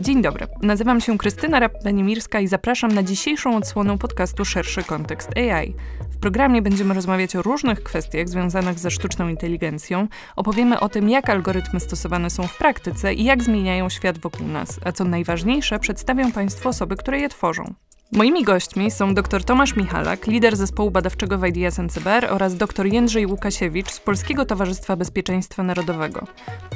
Dzień 0.00 0.22
dobry, 0.22 0.46
nazywam 0.62 1.00
się 1.00 1.18
Krystyna 1.18 1.60
Rap-Benimirska 1.60 2.40
i 2.42 2.48
zapraszam 2.48 2.92
na 2.92 3.02
dzisiejszą 3.02 3.56
odsłonę 3.56 3.98
podcastu 3.98 4.44
Szerszy 4.44 4.82
Kontekst 4.82 5.30
AI. 5.36 5.74
W 6.10 6.18
programie 6.18 6.62
będziemy 6.62 6.94
rozmawiać 6.94 7.36
o 7.36 7.42
różnych 7.42 7.82
kwestiach 7.82 8.28
związanych 8.28 8.78
ze 8.78 8.90
sztuczną 8.90 9.28
inteligencją. 9.28 10.08
Opowiemy 10.36 10.80
o 10.80 10.88
tym, 10.88 11.08
jak 11.08 11.30
algorytmy 11.30 11.80
stosowane 11.80 12.30
są 12.30 12.42
w 12.42 12.58
praktyce 12.58 13.14
i 13.14 13.24
jak 13.24 13.42
zmieniają 13.42 13.88
świat 13.88 14.18
wokół 14.18 14.46
nas. 14.46 14.80
A 14.84 14.92
co 14.92 15.04
najważniejsze, 15.04 15.78
przedstawią 15.78 16.32
Państwu 16.32 16.68
osoby, 16.68 16.96
które 16.96 17.20
je 17.20 17.28
tworzą. 17.28 17.74
Moimi 18.12 18.44
gośćmi 18.44 18.90
są 18.90 19.14
dr 19.14 19.44
Tomasz 19.44 19.76
Michalak, 19.76 20.26
lider 20.26 20.56
zespołu 20.56 20.90
badawczego 20.90 21.38
w 21.38 21.46
IDS 21.46 21.78
NCBR 21.78 22.26
oraz 22.30 22.54
dr 22.56 22.86
Jędrzej 22.86 23.26
Łukasiewicz 23.26 23.90
z 23.90 24.00
Polskiego 24.00 24.44
Towarzystwa 24.44 24.96
Bezpieczeństwa 24.96 25.62
Narodowego. 25.62 26.26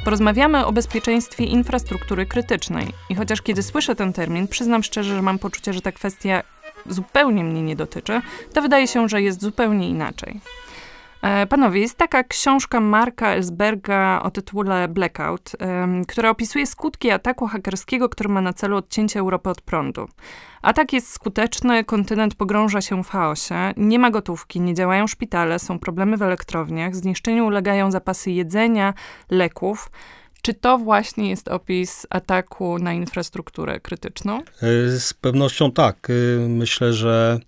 Porozmawiamy 0.04 0.66
o 0.66 0.72
bezpieczeństwie 0.72 1.44
infrastruktury 1.44 2.26
krytycznej. 2.26 2.86
I 3.10 3.14
chociaż 3.14 3.42
kiedy 3.42 3.62
słyszę 3.62 3.94
ten 3.94 4.12
termin, 4.12 4.48
przyznam 4.48 4.82
szczerze, 4.82 5.16
że 5.16 5.22
mam 5.22 5.38
poczucie, 5.38 5.72
że 5.72 5.80
ta 5.80 5.92
kwestia 5.92 6.42
zupełnie 6.86 7.44
mnie 7.44 7.62
nie 7.62 7.76
dotyczy, 7.76 8.20
to 8.52 8.62
wydaje 8.62 8.88
się, 8.88 9.08
że 9.08 9.22
jest 9.22 9.40
zupełnie 9.40 9.88
inaczej. 9.88 10.40
E, 11.22 11.46
panowie, 11.46 11.80
jest 11.80 11.98
taka 11.98 12.24
książka 12.24 12.80
Marka 12.80 13.28
Ellsberga 13.28 14.22
o 14.22 14.30
tytule 14.30 14.88
Blackout, 14.88 15.52
która 16.08 16.30
opisuje 16.30 16.66
skutki 16.66 17.10
ataku 17.10 17.46
hakerskiego, 17.46 18.08
który 18.08 18.28
ma 18.28 18.40
na 18.40 18.52
celu 18.52 18.76
odcięcie 18.76 19.20
Europy 19.20 19.50
od 19.50 19.60
prądu. 19.60 20.08
Atak 20.62 20.92
jest 20.92 21.12
skuteczny, 21.12 21.84
kontynent 21.84 22.34
pogrąża 22.34 22.80
się 22.80 23.04
w 23.04 23.08
chaosie, 23.08 23.72
nie 23.76 23.98
ma 23.98 24.10
gotówki, 24.10 24.60
nie 24.60 24.74
działają 24.74 25.06
szpitale, 25.06 25.58
są 25.58 25.78
problemy 25.78 26.16
w 26.16 26.22
elektrowniach, 26.22 26.96
zniszczeniu 26.96 27.46
ulegają 27.46 27.90
zapasy 27.90 28.30
jedzenia, 28.30 28.94
leków. 29.30 29.90
Czy 30.42 30.54
to 30.54 30.78
właśnie 30.78 31.30
jest 31.30 31.48
opis 31.48 32.06
ataku 32.10 32.78
na 32.78 32.92
infrastrukturę 32.92 33.80
krytyczną? 33.80 34.38
E, 34.38 34.98
z 34.98 35.14
pewnością 35.14 35.72
tak. 35.72 36.08
E, 36.10 36.48
myślę, 36.48 36.92
że 36.92 37.38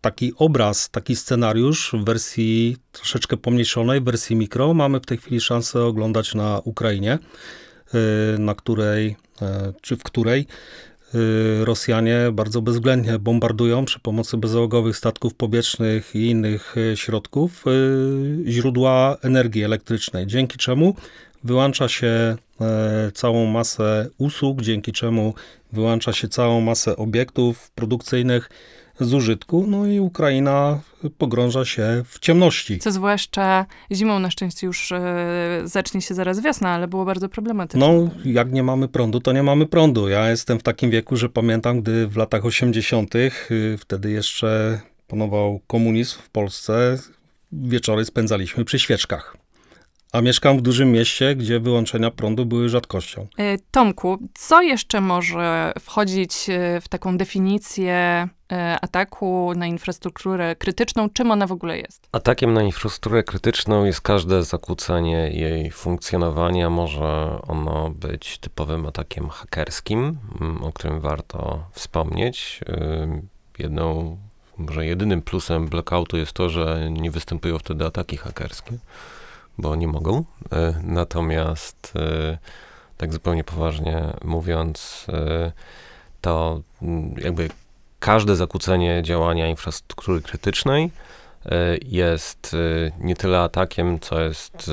taki 0.00 0.32
obraz, 0.36 0.90
taki 0.90 1.16
scenariusz 1.16 1.92
w 1.94 2.04
wersji 2.04 2.76
troszeczkę 2.92 3.36
pomniejszonej, 3.36 4.00
w 4.00 4.04
wersji 4.04 4.36
mikro, 4.36 4.74
mamy 4.74 5.00
w 5.00 5.06
tej 5.06 5.18
chwili 5.18 5.40
szansę 5.40 5.84
oglądać 5.84 6.34
na 6.34 6.60
Ukrainie, 6.64 7.18
y, 8.34 8.38
na 8.38 8.54
której, 8.54 9.16
e, 9.42 9.72
czy 9.80 9.96
w 9.96 10.02
której 10.02 10.46
y, 11.14 11.64
Rosjanie 11.64 12.18
bardzo 12.32 12.62
bezwzględnie 12.62 13.18
bombardują 13.18 13.84
przy 13.84 14.00
pomocy 14.00 14.36
bezzałogowych 14.36 14.96
statków 14.96 15.34
powietrznych 15.34 16.14
i 16.14 16.26
innych 16.26 16.74
środków 16.94 17.64
y, 17.66 18.50
źródła 18.50 19.16
energii 19.22 19.62
elektrycznej, 19.64 20.26
dzięki 20.26 20.58
czemu 20.58 20.94
wyłącza 21.44 21.88
się 21.88 22.36
całą 23.14 23.46
masę 23.46 24.08
usług, 24.18 24.62
dzięki 24.62 24.92
czemu 24.92 25.34
wyłącza 25.72 26.12
się 26.12 26.28
całą 26.28 26.60
masę 26.60 26.96
obiektów 26.96 27.70
produkcyjnych, 27.70 28.50
z 29.04 29.14
użytku, 29.14 29.64
no 29.68 29.86
i 29.86 30.00
Ukraina 30.00 30.80
pogrąża 31.18 31.64
się 31.64 32.02
w 32.06 32.18
ciemności. 32.18 32.78
Co 32.78 32.92
zwłaszcza 32.92 33.66
zimą 33.92 34.18
na 34.18 34.30
szczęście 34.30 34.66
już 34.66 34.92
e, 34.92 35.62
zacznie 35.64 36.00
się 36.00 36.14
zaraz 36.14 36.40
wiosna, 36.40 36.70
ale 36.70 36.88
było 36.88 37.04
bardzo 37.04 37.28
problematyczne. 37.28 37.80
No, 37.88 38.10
jak 38.24 38.52
nie 38.52 38.62
mamy 38.62 38.88
prądu, 38.88 39.20
to 39.20 39.32
nie 39.32 39.42
mamy 39.42 39.66
prądu. 39.66 40.08
Ja 40.08 40.30
jestem 40.30 40.58
w 40.58 40.62
takim 40.62 40.90
wieku, 40.90 41.16
że 41.16 41.28
pamiętam, 41.28 41.80
gdy 41.80 42.06
w 42.06 42.16
latach 42.16 42.44
80., 42.44 43.14
y, 43.14 43.30
wtedy 43.78 44.10
jeszcze 44.10 44.80
panował 45.06 45.60
komunizm 45.66 46.18
w 46.18 46.30
Polsce, 46.30 46.98
wieczory 47.52 48.04
spędzaliśmy 48.04 48.64
przy 48.64 48.78
świeczkach. 48.78 49.39
A 50.12 50.20
mieszkam 50.20 50.58
w 50.58 50.62
dużym 50.62 50.92
mieście, 50.92 51.36
gdzie 51.36 51.60
wyłączenia 51.60 52.10
prądu 52.10 52.46
były 52.46 52.68
rzadkością. 52.68 53.26
E, 53.38 53.58
Tomku, 53.70 54.18
co 54.34 54.62
jeszcze 54.62 55.00
może 55.00 55.72
wchodzić 55.80 56.48
e, 56.48 56.80
w 56.80 56.88
taką 56.88 57.18
definicję 57.18 58.28
e, 58.52 58.78
ataku 58.80 59.52
na 59.56 59.66
infrastrukturę 59.66 60.56
krytyczną? 60.56 61.10
Czym 61.10 61.30
ona 61.30 61.46
w 61.46 61.52
ogóle 61.52 61.78
jest? 61.78 62.08
Atakiem 62.12 62.52
na 62.52 62.62
infrastrukturę 62.62 63.22
krytyczną 63.22 63.84
jest 63.84 64.00
każde 64.00 64.42
zakłócenie 64.42 65.30
jej 65.32 65.70
funkcjonowania. 65.70 66.70
Może 66.70 67.38
ono 67.48 67.90
być 67.90 68.38
typowym 68.38 68.86
atakiem 68.86 69.28
hakerskim, 69.28 70.18
mm, 70.40 70.64
o 70.64 70.72
którym 70.72 71.00
warto 71.00 71.64
wspomnieć. 71.72 72.60
Jedną, 73.58 74.16
może 74.58 74.86
jedynym 74.86 75.22
plusem 75.22 75.68
blackoutu 75.68 76.16
jest 76.16 76.32
to, 76.32 76.48
że 76.48 76.88
nie 76.90 77.10
występują 77.10 77.58
wtedy 77.58 77.86
ataki 77.86 78.16
hakerskie 78.16 78.78
bo 79.60 79.76
nie 79.76 79.86
mogą. 79.86 80.24
E, 80.52 80.74
natomiast 80.82 81.92
e, 81.96 82.38
tak 82.96 83.12
zupełnie 83.12 83.44
poważnie 83.44 84.02
mówiąc, 84.24 85.06
e, 85.08 85.52
to 86.20 86.60
mm, 86.82 87.14
jakby 87.18 87.48
każde 87.98 88.36
zakłócenie 88.36 89.02
działania 89.02 89.48
infrastruktury 89.48 90.20
krytycznej 90.20 90.90
jest 91.82 92.56
nie 93.00 93.16
tyle 93.16 93.40
atakiem, 93.40 94.00
co 94.00 94.20
jest 94.20 94.70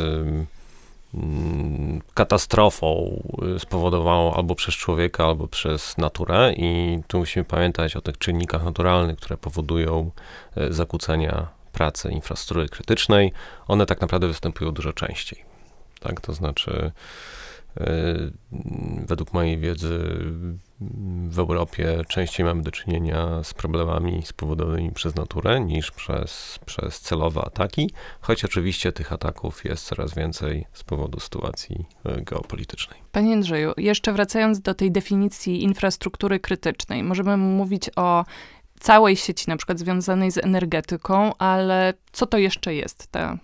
mm, 1.14 2.02
katastrofą 2.14 3.22
spowodowaną 3.60 4.34
albo 4.34 4.56
przez 4.56 4.76
człowieka, 4.76 5.26
albo 5.26 5.48
przez 5.48 5.98
naturę 5.98 6.54
i 6.54 7.00
tu 7.08 7.20
musimy 7.20 7.46
pamiętać 7.46 7.96
o 7.96 8.02
tych 8.02 8.18
czynnikach 8.18 8.64
naturalnych, 8.64 9.18
które 9.18 9.38
powodują 9.38 10.12
zakłócenia 10.70 11.57
pracy 11.78 12.10
infrastruktury 12.12 12.70
krytycznej, 12.70 13.34
one 13.68 13.86
tak 13.86 14.02
naprawdę 14.02 14.28
występują 14.28 14.72
dużo 14.72 14.94
częściej. 14.94 15.46
Tak, 16.00 16.22
to 16.22 16.34
znaczy, 16.34 16.92
yy, 17.80 18.32
według 19.08 19.34
mojej 19.34 19.58
wiedzy 19.58 20.00
w 21.30 21.40
Europie 21.40 22.02
częściej 22.08 22.46
mamy 22.46 22.62
do 22.62 22.72
czynienia 22.72 23.44
z 23.44 23.54
problemami 23.54 24.22
spowodowanymi 24.26 24.92
przez 24.92 25.16
naturę 25.16 25.60
niż 25.60 25.92
przez, 25.92 26.60
przez 26.66 27.00
celowe 27.00 27.42
ataki, 27.42 27.92
choć 28.22 28.46
oczywiście 28.46 28.92
tych 28.92 29.14
ataków 29.14 29.66
jest 29.66 29.86
coraz 29.86 30.16
więcej 30.16 30.66
z 30.74 30.84
powodu 30.84 31.20
sytuacji 31.20 31.86
e, 32.06 32.22
geopolitycznej. 32.22 33.00
Panie 33.12 33.34
Andrzeju, 33.34 33.74
jeszcze 33.78 34.14
wracając 34.14 34.60
do 34.60 34.74
tej 34.74 34.92
definicji 34.92 35.64
infrastruktury 35.64 36.40
krytycznej, 36.40 37.04
możemy 37.04 37.38
mówić 37.38 37.90
o 37.96 38.26
całej 38.80 39.16
sieci, 39.16 39.46
na 39.48 39.58
przykład 39.58 39.80
związanej 39.80 40.32
z 40.32 40.38
energetyką, 40.38 41.32
ale 41.38 41.94
co 42.12 42.26
to 42.26 42.38
jeszcze 42.38 42.76
jest 42.76 43.08
ta 43.08 43.38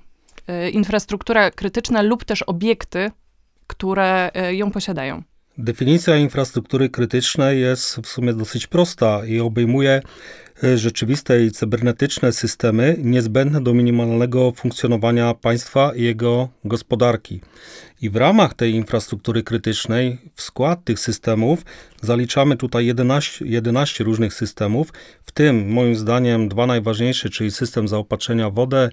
y, 0.50 0.70
infrastruktura 0.70 1.52
krytyczna 1.52 2.02
lub 2.02 2.26
też 2.26 2.42
obiekty, 2.42 3.12
które 3.68 4.32
y, 4.50 4.56
ją 4.56 4.72
posiadają? 4.72 5.24
Definicja 5.58 6.18
infrastruktury 6.18 6.90
krytycznej 6.90 7.62
jest 7.62 7.96
w 7.96 8.08
sumie 8.08 8.34
dosyć 8.34 8.68
prosta 8.68 9.26
i 9.26 9.40
obejmuje 9.40 10.02
e, 10.64 10.78
rzeczywiste 10.78 11.44
i 11.44 11.52
cybernetyczne 11.52 12.32
systemy 12.32 12.96
niezbędne 13.00 13.62
do 13.62 13.74
minimalnego 13.74 14.52
funkcjonowania 14.52 15.34
państwa 15.34 15.92
i 15.96 16.04
jego 16.04 16.50
gospodarki. 16.66 17.42
I 18.02 18.10
w 18.10 18.16
ramach 18.16 18.54
tej 18.54 18.74
infrastruktury 18.74 19.44
krytycznej 19.44 20.18
w 20.36 20.42
skład 20.42 20.84
tych 20.84 21.00
systemów 21.00 21.66
zaliczamy 22.02 22.58
tutaj 22.58 22.86
11, 22.86 23.46
11 23.46 24.04
różnych 24.04 24.34
systemów, 24.34 24.94
w 25.26 25.32
tym 25.32 25.70
moim 25.70 25.96
zdaniem 25.96 26.50
dwa 26.50 26.68
najważniejsze, 26.68 27.30
czyli 27.30 27.52
system 27.52 27.88
zaopatrzenia 27.88 28.50
w 28.50 28.54
wodę, 28.54 28.90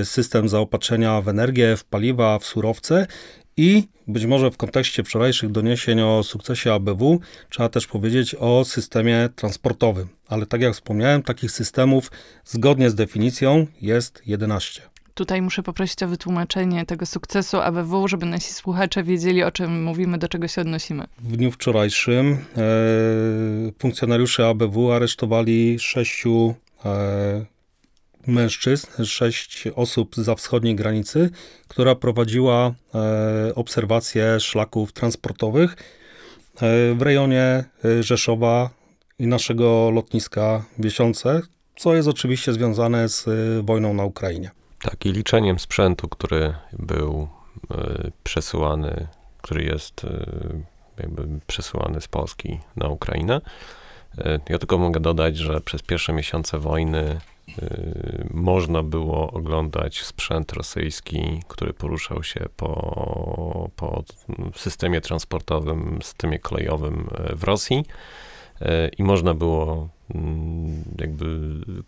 e, 0.00 0.04
system 0.04 0.48
zaopatrzenia 0.48 1.20
w 1.20 1.28
energię, 1.28 1.76
w 1.76 1.84
paliwa, 1.84 2.38
w 2.38 2.44
surowce 2.44 3.06
i 3.56 3.88
być 4.08 4.26
może 4.26 4.50
w 4.50 4.56
kontekście 4.56 5.04
wczorajszych 5.04 5.50
doniesień 5.50 6.00
o 6.00 6.22
sukcesie 6.22 6.72
ABW 6.72 7.20
trzeba 7.50 7.68
też 7.68 7.86
powiedzieć 7.86 8.34
o 8.34 8.64
systemie 8.64 9.28
transportowym. 9.36 10.08
Ale 10.28 10.46
tak 10.46 10.60
jak 10.60 10.74
wspomniałem, 10.74 11.22
takich 11.22 11.50
systemów 11.50 12.10
zgodnie 12.44 12.90
z 12.90 12.94
definicją 12.94 13.66
jest 13.82 14.22
11. 14.26 14.82
Tutaj 15.14 15.42
muszę 15.42 15.62
poprosić 15.62 16.02
o 16.02 16.08
wytłumaczenie 16.08 16.86
tego 16.86 17.06
sukcesu 17.06 17.56
ABW, 17.56 18.08
żeby 18.08 18.26
nasi 18.26 18.52
słuchacze 18.52 19.02
wiedzieli, 19.02 19.42
o 19.42 19.50
czym 19.50 19.84
mówimy, 19.84 20.18
do 20.18 20.28
czego 20.28 20.48
się 20.48 20.60
odnosimy. 20.60 21.04
W 21.18 21.36
dniu 21.36 21.50
wczorajszym 21.50 22.32
e, 22.32 22.38
funkcjonariusze 23.78 24.48
ABW 24.48 24.92
aresztowali 24.92 25.78
sześciu 25.78 26.54
e, 26.84 27.55
mężczyzn, 28.26 29.04
sześć 29.04 29.68
osób 29.74 30.16
za 30.16 30.34
wschodniej 30.34 30.74
granicy, 30.74 31.30
która 31.68 31.94
prowadziła 31.94 32.74
e, 32.94 33.54
obserwacje 33.54 34.40
szlaków 34.40 34.92
transportowych 34.92 35.72
e, 35.72 36.94
w 36.94 37.02
rejonie 37.02 37.64
e, 37.84 38.02
Rzeszowa 38.02 38.70
i 39.18 39.26
naszego 39.26 39.90
lotniska 39.90 40.64
Wiesiące, 40.78 41.42
co 41.76 41.94
jest 41.94 42.08
oczywiście 42.08 42.52
związane 42.52 43.08
z 43.08 43.26
wojną 43.64 43.94
na 43.94 44.04
Ukrainie. 44.04 44.50
Tak, 44.80 45.06
i 45.06 45.12
liczeniem 45.12 45.58
sprzętu, 45.58 46.08
który 46.08 46.54
był 46.72 47.28
przesyłany, 48.24 49.06
który 49.42 49.64
jest 49.64 50.06
jakby 50.98 51.28
przesyłany 51.46 52.00
z 52.00 52.08
Polski 52.08 52.60
na 52.76 52.88
Ukrainę. 52.88 53.40
Ja 54.48 54.58
tylko 54.58 54.78
mogę 54.78 55.00
dodać, 55.00 55.36
że 55.36 55.60
przez 55.60 55.82
pierwsze 55.82 56.12
miesiące 56.12 56.58
wojny 56.58 57.20
można 58.30 58.82
było 58.82 59.30
oglądać 59.30 60.02
sprzęt 60.02 60.52
rosyjski, 60.52 61.42
który 61.48 61.72
poruszał 61.72 62.22
się 62.22 62.46
po, 62.56 63.70
po 63.76 64.04
systemie 64.54 65.00
transportowym, 65.00 65.98
systemie 66.02 66.38
kolejowym 66.38 67.08
w 67.36 67.44
Rosji 67.44 67.84
i 68.98 69.02
można 69.02 69.34
było 69.34 69.88
mm, 70.14 70.84
jakby 70.98 71.26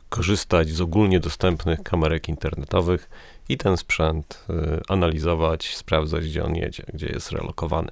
korzystać 0.09 0.69
z 0.69 0.81
ogólnie 0.81 1.21
dostępnych 1.21 1.83
kamerek 1.83 2.29
internetowych 2.29 3.11
i 3.49 3.57
ten 3.57 3.77
sprzęt 3.77 4.47
analizować, 4.89 5.77
sprawdzać, 5.77 6.25
gdzie 6.25 6.45
on 6.45 6.57
jedzie, 6.57 6.83
gdzie 6.95 7.07
jest 7.07 7.33
relokowany. 7.33 7.89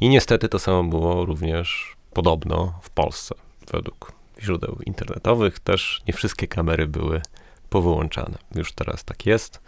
I 0.00 0.08
niestety 0.08 0.48
to 0.48 0.58
samo 0.58 0.84
było 0.84 1.24
również 1.24 1.96
podobno 2.12 2.78
w 2.82 2.90
Polsce, 2.90 3.34
według 3.72 4.17
źródeł 4.42 4.78
internetowych. 4.86 5.60
Też 5.60 6.02
nie 6.08 6.14
wszystkie 6.14 6.48
kamery 6.48 6.86
były 6.86 7.20
powyłączane. 7.70 8.38
Już 8.54 8.72
teraz 8.72 9.04
tak 9.04 9.26
jest. 9.26 9.60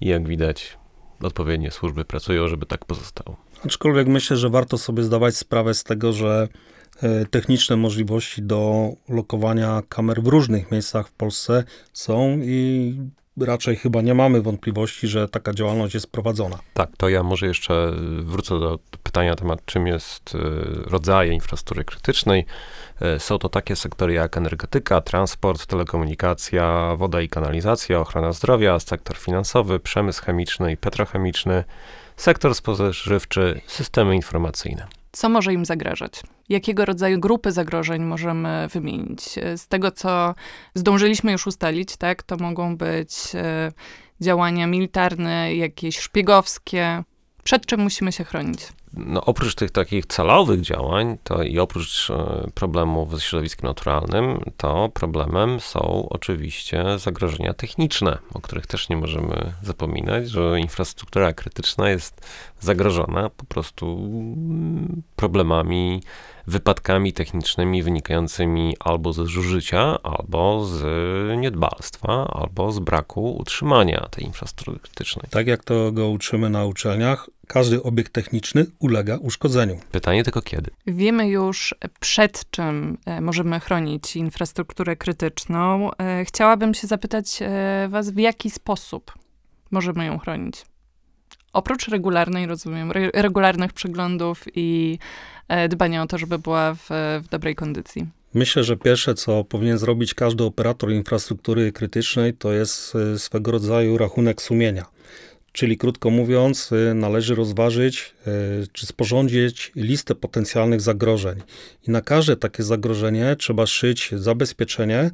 I 0.00 0.06
jak 0.06 0.28
widać, 0.28 0.78
odpowiednie 1.22 1.70
służby 1.70 2.04
pracują, 2.04 2.48
żeby 2.48 2.66
tak 2.66 2.84
pozostało. 2.84 3.36
Aczkolwiek 3.64 4.08
myślę, 4.08 4.36
że 4.36 4.50
warto 4.50 4.78
sobie 4.78 5.02
zdawać 5.02 5.36
sprawę 5.36 5.74
z 5.74 5.84
tego, 5.84 6.12
że 6.12 6.48
e, 7.02 7.26
techniczne 7.26 7.76
możliwości 7.76 8.42
do 8.42 8.90
lokowania 9.08 9.82
kamer 9.88 10.22
w 10.22 10.26
różnych 10.26 10.70
miejscach 10.70 11.08
w 11.08 11.12
Polsce 11.12 11.64
są 11.92 12.38
i 12.42 12.94
raczej 13.40 13.76
chyba 13.76 14.02
nie 14.02 14.14
mamy 14.14 14.42
wątpliwości, 14.42 15.08
że 15.08 15.28
taka 15.28 15.54
działalność 15.54 15.94
jest 15.94 16.12
prowadzona. 16.12 16.58
Tak, 16.74 16.90
to 16.96 17.08
ja 17.08 17.22
może 17.22 17.46
jeszcze 17.46 17.92
wrócę 18.20 18.60
do 18.60 18.78
pytania 19.02 19.30
na 19.30 19.36
temat, 19.36 19.64
czym 19.64 19.86
jest 19.86 20.34
e, 20.34 20.38
rodzaje 20.90 21.32
infrastruktury 21.32 21.84
krytycznej. 21.84 22.46
E, 23.00 23.20
są 23.20 23.38
to 23.38 23.48
takie 23.48 23.76
sektory 23.76 24.12
jak 24.12 24.36
energetyka, 24.36 25.00
transport, 25.00 25.66
telekomunikacja, 25.66 26.96
woda 26.96 27.20
i 27.20 27.28
kanalizacja, 27.28 28.00
ochrona 28.00 28.32
zdrowia, 28.32 28.80
sektor 28.80 29.16
finansowy, 29.16 29.80
przemysł 29.80 30.24
chemiczny 30.24 30.72
i 30.72 30.76
petrochemiczny, 30.76 31.64
sektor 32.16 32.54
spożywczy, 32.54 33.60
systemy 33.66 34.14
informacyjne. 34.16 34.86
Co 35.16 35.28
może 35.28 35.52
im 35.52 35.64
zagrażać? 35.64 36.22
Jakiego 36.48 36.84
rodzaju 36.84 37.20
grupy 37.20 37.52
zagrożeń 37.52 38.02
możemy 38.04 38.68
wymienić? 38.68 39.22
Z 39.56 39.68
tego, 39.68 39.90
co 39.90 40.34
zdążyliśmy 40.74 41.32
już 41.32 41.46
ustalić, 41.46 41.96
tak, 41.96 42.22
to 42.22 42.36
mogą 42.36 42.76
być 42.76 43.14
e, 43.34 43.72
działania 44.20 44.66
militarne, 44.66 45.54
jakieś 45.54 45.98
szpiegowskie. 45.98 47.02
Przed 47.44 47.66
czym 47.66 47.80
musimy 47.80 48.12
się 48.12 48.24
chronić? 48.24 48.60
No, 48.96 49.24
oprócz 49.24 49.54
tych 49.54 49.70
takich 49.70 50.06
celowych 50.06 50.60
działań, 50.60 51.18
to 51.24 51.42
i 51.42 51.58
oprócz 51.58 52.10
e, 52.10 52.50
problemów 52.54 53.14
ze 53.14 53.20
środowiskiem 53.20 53.68
naturalnym, 53.68 54.40
to 54.56 54.88
problemem 54.94 55.60
są 55.60 56.08
oczywiście 56.10 56.84
zagrożenia 56.98 57.54
techniczne, 57.54 58.18
o 58.34 58.40
których 58.40 58.66
też 58.66 58.88
nie 58.88 58.96
możemy 58.96 59.52
zapominać, 59.62 60.30
że 60.30 60.60
infrastruktura 60.60 61.32
krytyczna 61.32 61.90
jest 61.90 62.26
zagrożona 62.60 63.30
po 63.30 63.44
prostu 63.44 63.86
mm, 63.86 65.02
problemami 65.16 66.02
wypadkami 66.46 67.12
technicznymi 67.12 67.82
wynikającymi 67.82 68.76
albo 68.80 69.12
ze 69.12 69.24
zużycia, 69.26 70.02
albo 70.02 70.64
z 70.64 70.82
niedbalstwa, 71.40 72.26
albo 72.28 72.72
z 72.72 72.78
braku 72.78 73.36
utrzymania 73.36 74.08
tej 74.10 74.24
infrastruktury 74.24 74.78
krytycznej. 74.78 75.26
Tak 75.30 75.46
jak 75.46 75.64
to 75.64 75.92
go 75.92 76.08
uczymy 76.08 76.50
na 76.50 76.64
uczelniach, 76.64 77.30
każdy 77.46 77.82
obiekt 77.82 78.12
techniczny 78.12 78.66
ulega 78.78 79.16
uszkodzeniu. 79.16 79.80
Pytanie 79.92 80.24
tylko 80.24 80.42
kiedy. 80.42 80.70
Wiemy 80.86 81.28
już 81.28 81.74
przed 82.00 82.50
czym 82.50 82.98
e, 83.06 83.20
możemy 83.20 83.60
chronić 83.60 84.16
infrastrukturę 84.16 84.96
krytyczną. 84.96 85.90
E, 85.98 86.24
chciałabym 86.24 86.74
się 86.74 86.86
zapytać 86.86 87.38
e, 87.40 87.88
was, 87.88 88.10
w 88.10 88.18
jaki 88.18 88.50
sposób 88.50 89.12
możemy 89.70 90.06
ją 90.06 90.18
chronić? 90.18 90.64
Oprócz 91.56 91.88
regularnej, 91.88 92.46
rozumiem, 92.46 92.92
regularnych 93.14 93.72
przeglądów 93.72 94.44
i 94.54 94.98
E, 95.48 95.68
dbania 95.68 96.02
o 96.02 96.06
to, 96.06 96.18
żeby 96.18 96.38
była 96.38 96.74
w, 96.74 96.88
w 97.24 97.28
dobrej 97.30 97.54
kondycji. 97.54 98.06
Myślę, 98.34 98.64
że 98.64 98.76
pierwsze, 98.76 99.14
co 99.14 99.44
powinien 99.44 99.78
zrobić 99.78 100.14
każdy 100.14 100.44
operator 100.44 100.92
infrastruktury 100.92 101.72
krytycznej, 101.72 102.34
to 102.34 102.52
jest 102.52 102.94
e, 102.96 103.18
swego 103.18 103.50
rodzaju 103.50 103.98
rachunek 103.98 104.42
sumienia. 104.42 104.86
Czyli 105.52 105.76
krótko 105.76 106.10
mówiąc, 106.10 106.70
e, 106.72 106.94
należy 106.94 107.34
rozważyć 107.34 108.14
czy 108.72 108.86
sporządzić 108.86 109.72
listę 109.76 110.14
potencjalnych 110.14 110.80
zagrożeń. 110.80 111.42
I 111.88 111.90
na 111.90 112.00
każde 112.00 112.36
takie 112.36 112.62
zagrożenie 112.62 113.36
trzeba 113.36 113.66
szyć 113.66 114.10
zabezpieczenie 114.12 115.10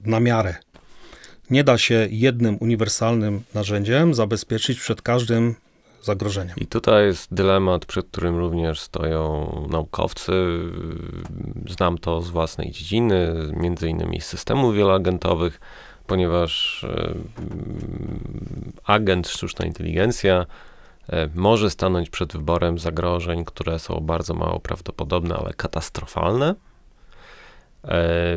na 0.00 0.20
miarę. 0.20 0.54
Nie 1.50 1.64
da 1.64 1.78
się 1.78 2.08
jednym 2.10 2.56
uniwersalnym 2.60 3.42
narzędziem 3.54 4.14
zabezpieczyć 4.14 4.80
przed 4.80 5.02
każdym 5.02 5.54
zagrożeniem. 6.02 6.56
I 6.56 6.66
tutaj 6.66 7.06
jest 7.06 7.34
dylemat, 7.34 7.86
przed 7.86 8.06
którym 8.06 8.36
również 8.36 8.80
stoją 8.80 9.50
naukowcy. 9.70 10.32
Znam 11.68 11.98
to 11.98 12.22
z 12.22 12.30
własnej 12.30 12.70
dziedziny, 12.70 13.32
między 13.56 13.88
innymi 13.88 14.20
z 14.20 14.26
systemów 14.26 14.74
wieloagentowych, 14.74 15.60
ponieważ 16.06 16.86
agent 18.84 19.28
sztuczna 19.28 19.66
inteligencja 19.66 20.46
e, 21.08 21.28
może 21.34 21.70
stanąć 21.70 22.10
przed 22.10 22.32
wyborem 22.32 22.78
zagrożeń, 22.78 23.44
które 23.44 23.78
są 23.78 24.00
bardzo 24.00 24.34
mało 24.34 24.60
prawdopodobne, 24.60 25.36
ale 25.36 25.52
katastrofalne 25.52 26.54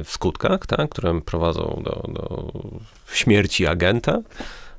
w 0.03 0.07
skutkach, 0.07 0.65
tak, 0.67 0.89
które 0.89 1.21
prowadzą 1.21 1.81
do, 1.83 2.03
do 2.13 2.51
śmierci 3.13 3.67
agenta 3.67 4.19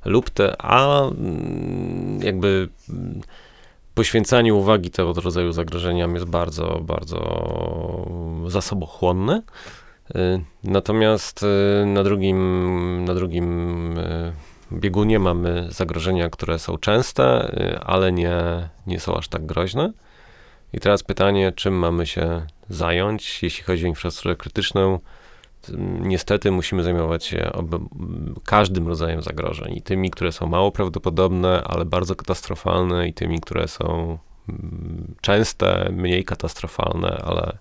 lub 0.04 0.30
te, 0.30 0.62
a 0.62 1.02
mm, 1.02 2.20
jakby 2.22 2.68
mm, 2.90 3.20
poświęcanie 3.94 4.54
uwagi 4.54 4.90
tego 4.90 5.12
rodzaju 5.12 5.52
zagrożeniom 5.52 6.14
jest 6.14 6.26
bardzo, 6.26 6.80
bardzo 6.82 7.20
zasobochłonne. 8.46 9.42
Y, 10.16 10.40
natomiast 10.64 11.42
y, 11.42 11.86
na 11.86 12.02
drugim, 12.02 13.04
na 13.04 13.14
drugim 13.14 13.94
biegunie 14.72 15.18
mamy 15.18 15.66
zagrożenia, 15.70 16.30
które 16.30 16.58
są 16.58 16.78
częste, 16.78 17.54
ale 17.86 18.12
nie, 18.12 18.38
nie 18.86 19.00
są 19.00 19.16
aż 19.16 19.28
tak 19.28 19.46
groźne. 19.46 19.92
I 20.72 20.80
teraz 20.80 21.02
pytanie, 21.02 21.52
czym 21.52 21.74
mamy 21.74 22.06
się 22.06 22.42
zająć, 22.70 23.42
jeśli 23.42 23.64
chodzi 23.64 23.84
o 23.84 23.88
infrastrukturę 23.88 24.36
krytyczną, 24.36 24.98
niestety 26.00 26.50
musimy 26.50 26.82
zajmować 26.82 27.24
się 27.24 27.50
każdym 28.44 28.88
rodzajem 28.88 29.22
zagrożeń. 29.22 29.76
I 29.76 29.82
tymi, 29.82 30.10
które 30.10 30.32
są 30.32 30.46
mało 30.46 30.72
prawdopodobne, 30.72 31.62
ale 31.64 31.84
bardzo 31.84 32.16
katastrofalne, 32.16 33.08
i 33.08 33.14
tymi, 33.14 33.40
które 33.40 33.68
są 33.68 34.18
częste, 35.20 35.88
mniej 35.92 36.24
katastrofalne, 36.24 37.22
ale 37.24 37.58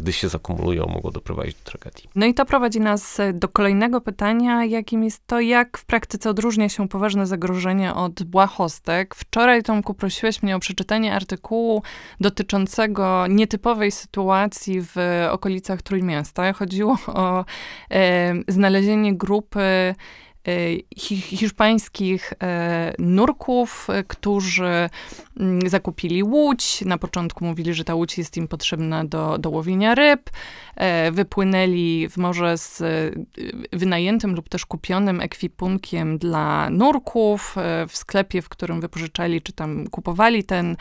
gdy 0.00 0.12
się 0.12 0.28
zakumulują, 0.28 0.86
mogą 0.86 1.10
doprowadzić 1.10 1.54
do 1.54 1.70
tragedii. 1.70 2.08
No 2.14 2.26
i 2.26 2.34
to 2.34 2.46
prowadzi 2.46 2.80
nas 2.80 3.18
do 3.34 3.48
kolejnego 3.48 4.00
pytania, 4.00 4.64
jakim 4.64 5.04
jest 5.04 5.26
to, 5.26 5.40
jak 5.40 5.78
w 5.78 5.84
praktyce 5.84 6.30
odróżnia 6.30 6.68
się 6.68 6.88
poważne 6.88 7.26
zagrożenie 7.26 7.94
od 7.94 8.22
błahostek. 8.22 9.14
Wczoraj, 9.14 9.62
Tomku, 9.62 9.94
prosiłeś 9.94 10.42
mnie 10.42 10.56
o 10.56 10.58
przeczytanie 10.58 11.14
artykułu 11.14 11.82
dotyczącego 12.20 13.26
nietypowej 13.26 13.90
sytuacji 13.92 14.80
w 14.82 14.96
okolicach 15.30 15.82
Trójmiasta. 15.82 16.52
Chodziło 16.52 16.98
o 17.06 17.44
e, 17.90 18.34
znalezienie 18.48 19.16
grupy 19.16 19.60
E, 19.60 19.94
hiszpańskich 20.96 22.32
e, 22.42 22.94
nurków, 22.98 23.90
e, 23.90 24.04
którzy 24.04 24.90
mm, 25.40 25.68
zakupili 25.68 26.22
łódź. 26.22 26.80
Na 26.80 26.98
początku 26.98 27.44
mówili, 27.44 27.74
że 27.74 27.84
ta 27.84 27.94
łódź 27.94 28.18
jest 28.18 28.36
im 28.36 28.48
potrzebna 28.48 29.04
do, 29.04 29.38
do 29.38 29.50
łowienia 29.50 29.94
ryb. 29.94 30.30
Wypłynęli 31.12 32.08
w 32.08 32.16
morze 32.16 32.58
z 32.58 32.82
wynajętym 33.72 34.34
lub 34.34 34.48
też 34.48 34.66
kupionym 34.66 35.20
ekwipunkiem 35.20 36.18
dla 36.18 36.70
nurków. 36.70 37.56
W 37.88 37.96
sklepie, 37.96 38.42
w 38.42 38.48
którym 38.48 38.80
wypożyczali 38.80 39.42
czy 39.42 39.52
tam 39.52 39.86
kupowali 39.86 40.44
ten, 40.44 40.76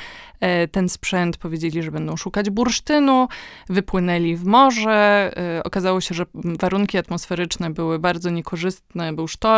ten 0.71 0.89
sprzęt, 0.89 1.37
powiedzieli, 1.37 1.83
że 1.83 1.91
będą 1.91 2.17
szukać 2.17 2.49
bursztynu. 2.49 3.27
Wypłynęli 3.69 4.35
w 4.35 4.45
morze. 4.45 5.31
Okazało 5.63 6.01
się, 6.01 6.15
że 6.15 6.25
warunki 6.33 6.97
atmosferyczne 6.97 7.69
były 7.69 7.99
bardzo 7.99 8.29
niekorzystne, 8.29 9.13
był 9.13 9.27
sztorm 9.27 9.48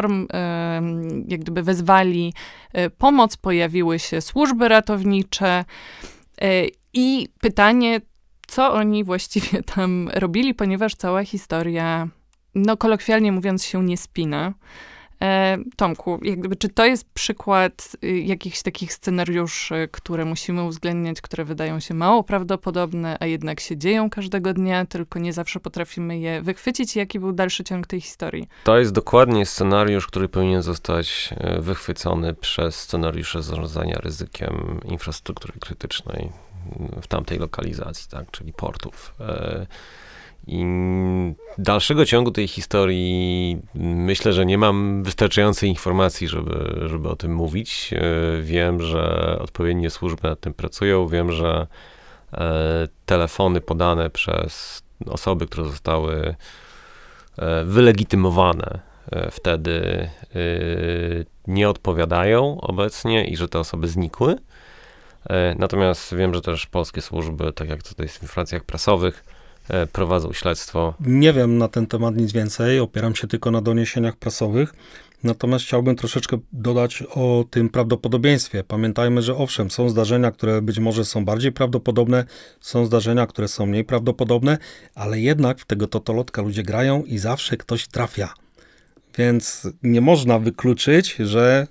jak 1.28 1.40
gdyby 1.40 1.64
wezwali 1.64 2.34
e, 2.74 2.90
pomoc, 2.90 3.38
pojawiły 3.38 4.00
się 4.00 4.22
służby 4.22 4.68
ratownicze 4.68 5.66
e, 6.42 6.66
i 6.94 7.28
pytanie, 7.42 8.02
co 8.48 8.74
oni 8.74 9.04
właściwie 9.04 9.64
tam 9.76 10.10
robili, 10.14 10.54
ponieważ 10.54 10.96
cała 10.96 11.24
historia, 11.24 12.08
no 12.56 12.78
kolokwialnie 12.78 13.32
mówiąc, 13.32 13.64
się 13.64 13.84
nie 13.84 13.98
spina. 13.98 14.54
E, 15.22 15.58
Tomku, 15.76 16.20
jakby, 16.24 16.56
czy 16.56 16.70
to 16.70 16.86
jest 16.86 17.10
przykład 17.14 17.98
y, 18.04 18.20
jakichś 18.20 18.62
takich 18.62 18.94
scenariuszy, 18.94 19.90
które 19.92 20.26
musimy 20.26 20.64
uwzględniać, 20.64 21.22
które 21.22 21.46
wydają 21.46 21.80
się 21.80 21.94
mało 21.94 22.24
prawdopodobne, 22.24 23.18
a 23.20 23.26
jednak 23.26 23.60
się 23.60 23.78
dzieją 23.78 24.10
każdego 24.10 24.54
dnia, 24.54 24.86
tylko 24.86 25.20
nie 25.20 25.34
zawsze 25.34 25.60
potrafimy 25.60 26.20
je 26.20 26.42
wychwycić? 26.42 26.96
Jaki 26.96 27.20
był 27.20 27.32
dalszy 27.32 27.64
ciąg 27.64 27.88
tej 27.88 28.02
historii? 28.02 28.48
To 28.64 28.80
jest 28.80 28.92
dokładnie 28.92 29.46
scenariusz, 29.46 30.08
który 30.08 30.30
powinien 30.30 30.62
zostać 30.62 31.30
e, 31.38 31.62
wychwycony 31.62 32.34
przez 32.34 32.76
scenariusze 32.76 33.44
zarządzania 33.44 33.98
ryzykiem 33.98 34.80
infrastruktury 34.86 35.54
krytycznej 35.60 36.30
w 37.02 37.08
tamtej 37.08 37.40
lokalizacji, 37.40 38.10
tak, 38.12 38.32
czyli 38.32 38.54
portów. 38.54 39.14
E, 40.48 40.52
I 40.52 40.66
dalszego 41.58 42.06
ciągu 42.06 42.32
tej 42.32 42.48
historii 42.48 43.58
myślę, 43.76 44.34
że 44.34 44.46
nie 44.46 44.58
mam 44.58 45.04
wystarczającej 45.04 45.70
informacji, 45.70 46.28
żeby, 46.28 46.80
żeby 46.86 47.10
o 47.10 47.16
tym 47.16 47.34
mówić. 47.36 47.94
E, 47.94 48.42
wiem, 48.42 48.82
że 48.82 49.38
odpowiednie 49.42 49.90
służby 49.90 50.28
nad 50.28 50.40
tym 50.40 50.54
pracują. 50.54 51.08
Wiem, 51.08 51.32
że 51.32 51.68
e, 52.34 52.88
telefony 53.06 53.62
podane 53.62 54.10
przez 54.10 54.84
osoby, 55.06 55.48
które 55.48 55.68
zostały 55.68 56.36
wylegitymowane 57.66 58.80
wtedy 59.32 60.10
nie 61.48 61.70
odpowiadają 61.70 62.62
obecnie 62.62 63.26
i 63.26 63.38
że 63.38 63.50
te 63.50 63.60
osoby 63.60 63.88
znikły. 63.88 64.36
E, 65.30 65.56
natomiast 65.60 66.16
wiem, 66.16 66.34
że 66.34 66.42
też 66.42 66.66
polskie 66.66 67.02
służby, 67.02 67.54
tak 67.54 67.70
jak 67.70 67.80
jest 68.00 68.18
w 68.18 68.24
informacjach 68.24 68.64
prasowych, 68.64 69.24
e, 69.28 69.41
prowadzą 69.92 70.34
śledztwo. 70.34 70.94
Nie 71.00 71.34
wiem 71.34 71.58
na 71.58 71.68
ten 71.68 71.88
temat 71.88 72.16
nic 72.16 72.32
więcej, 72.32 72.80
opieram 72.80 73.16
się 73.16 73.28
tylko 73.28 73.52
na 73.52 73.62
doniesieniach 73.62 74.16
prasowych. 74.16 74.74
Natomiast 75.24 75.66
chciałbym 75.66 75.96
troszeczkę 75.96 76.38
dodać 76.54 77.04
o 77.10 77.46
tym 77.50 77.70
prawdopodobieństwie. 77.70 78.64
Pamiętajmy, 78.64 79.22
że 79.22 79.36
owszem, 79.36 79.72
są 79.72 79.90
zdarzenia, 79.90 80.32
które 80.32 80.62
być 80.62 80.80
może 80.80 81.06
są 81.06 81.26
bardziej 81.26 81.52
prawdopodobne, 81.52 82.26
są 82.60 82.86
zdarzenia, 82.86 83.28
które 83.28 83.48
są 83.48 83.66
mniej 83.66 83.84
prawdopodobne, 83.84 84.58
ale 84.96 85.20
jednak 85.20 85.60
w 85.60 85.66
tego 85.66 85.88
totolotka 85.88 86.42
ludzie 86.42 86.64
grają 86.64 87.04
i 87.04 87.18
zawsze 87.18 87.58
ktoś 87.58 87.88
trafia. 87.88 88.34
Więc 89.18 89.68
nie 89.84 90.02
można 90.02 90.40
wykluczyć, 90.40 91.16
że 91.16 91.68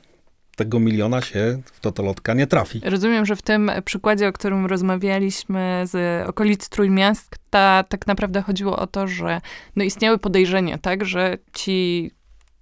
tego 0.61 0.81
miliona 0.81 1.21
się 1.23 1.63
w 1.73 1.81
totolotka 1.81 2.35
nie 2.35 2.47
trafi. 2.47 2.81
Rozumiem, 2.85 3.27
że 3.27 3.37
w 3.37 3.43
tym 3.43 3.71
przykładzie, 3.85 4.29
o 4.29 4.33
którym 4.33 4.67
rozmawialiśmy 4.67 5.83
z 5.85 6.29
okolic 6.29 6.69
Trójmiasta, 6.69 7.85
tak 7.89 8.07
naprawdę 8.07 8.43
chodziło 8.43 8.79
o 8.79 8.87
to, 8.87 9.07
że 9.07 9.41
no 9.77 9.85
istniały 9.85 10.19
podejrzenia, 10.19 10.79
tak, 10.79 11.05
że 11.05 11.39
ci 11.53 12.11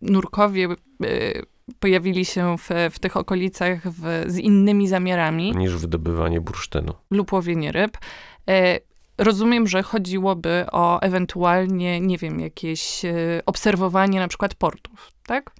nurkowie 0.02 0.69
y, 1.05 1.43
pojawili 1.81 2.25
się 2.25 2.57
w, 2.59 2.69
w 2.90 2.99
tych 2.99 3.17
okolicach 3.17 3.83
w, 3.85 4.25
z 4.26 4.38
innymi 4.38 4.88
zamiarami. 4.88 5.57
Niż 5.57 5.76
wydobywanie 5.76 6.40
bursztynu. 6.40 6.93
Lub 7.11 7.33
łowienie 7.33 7.73
ryb. 7.73 7.97
Y, 7.97 8.81
rozumiem, 9.19 9.67
że 9.67 9.83
chodziłoby 9.83 10.67
o 10.73 11.00
ewentualnie, 11.00 12.00
nie 12.00 12.19
wiem, 12.19 12.40
jakieś 12.40 13.05
y, 13.05 13.43
obserwowanie 13.47 14.21
na 14.21 14.28
przykład 14.28 14.55
portów, 14.55 15.12
tak? 15.26 15.50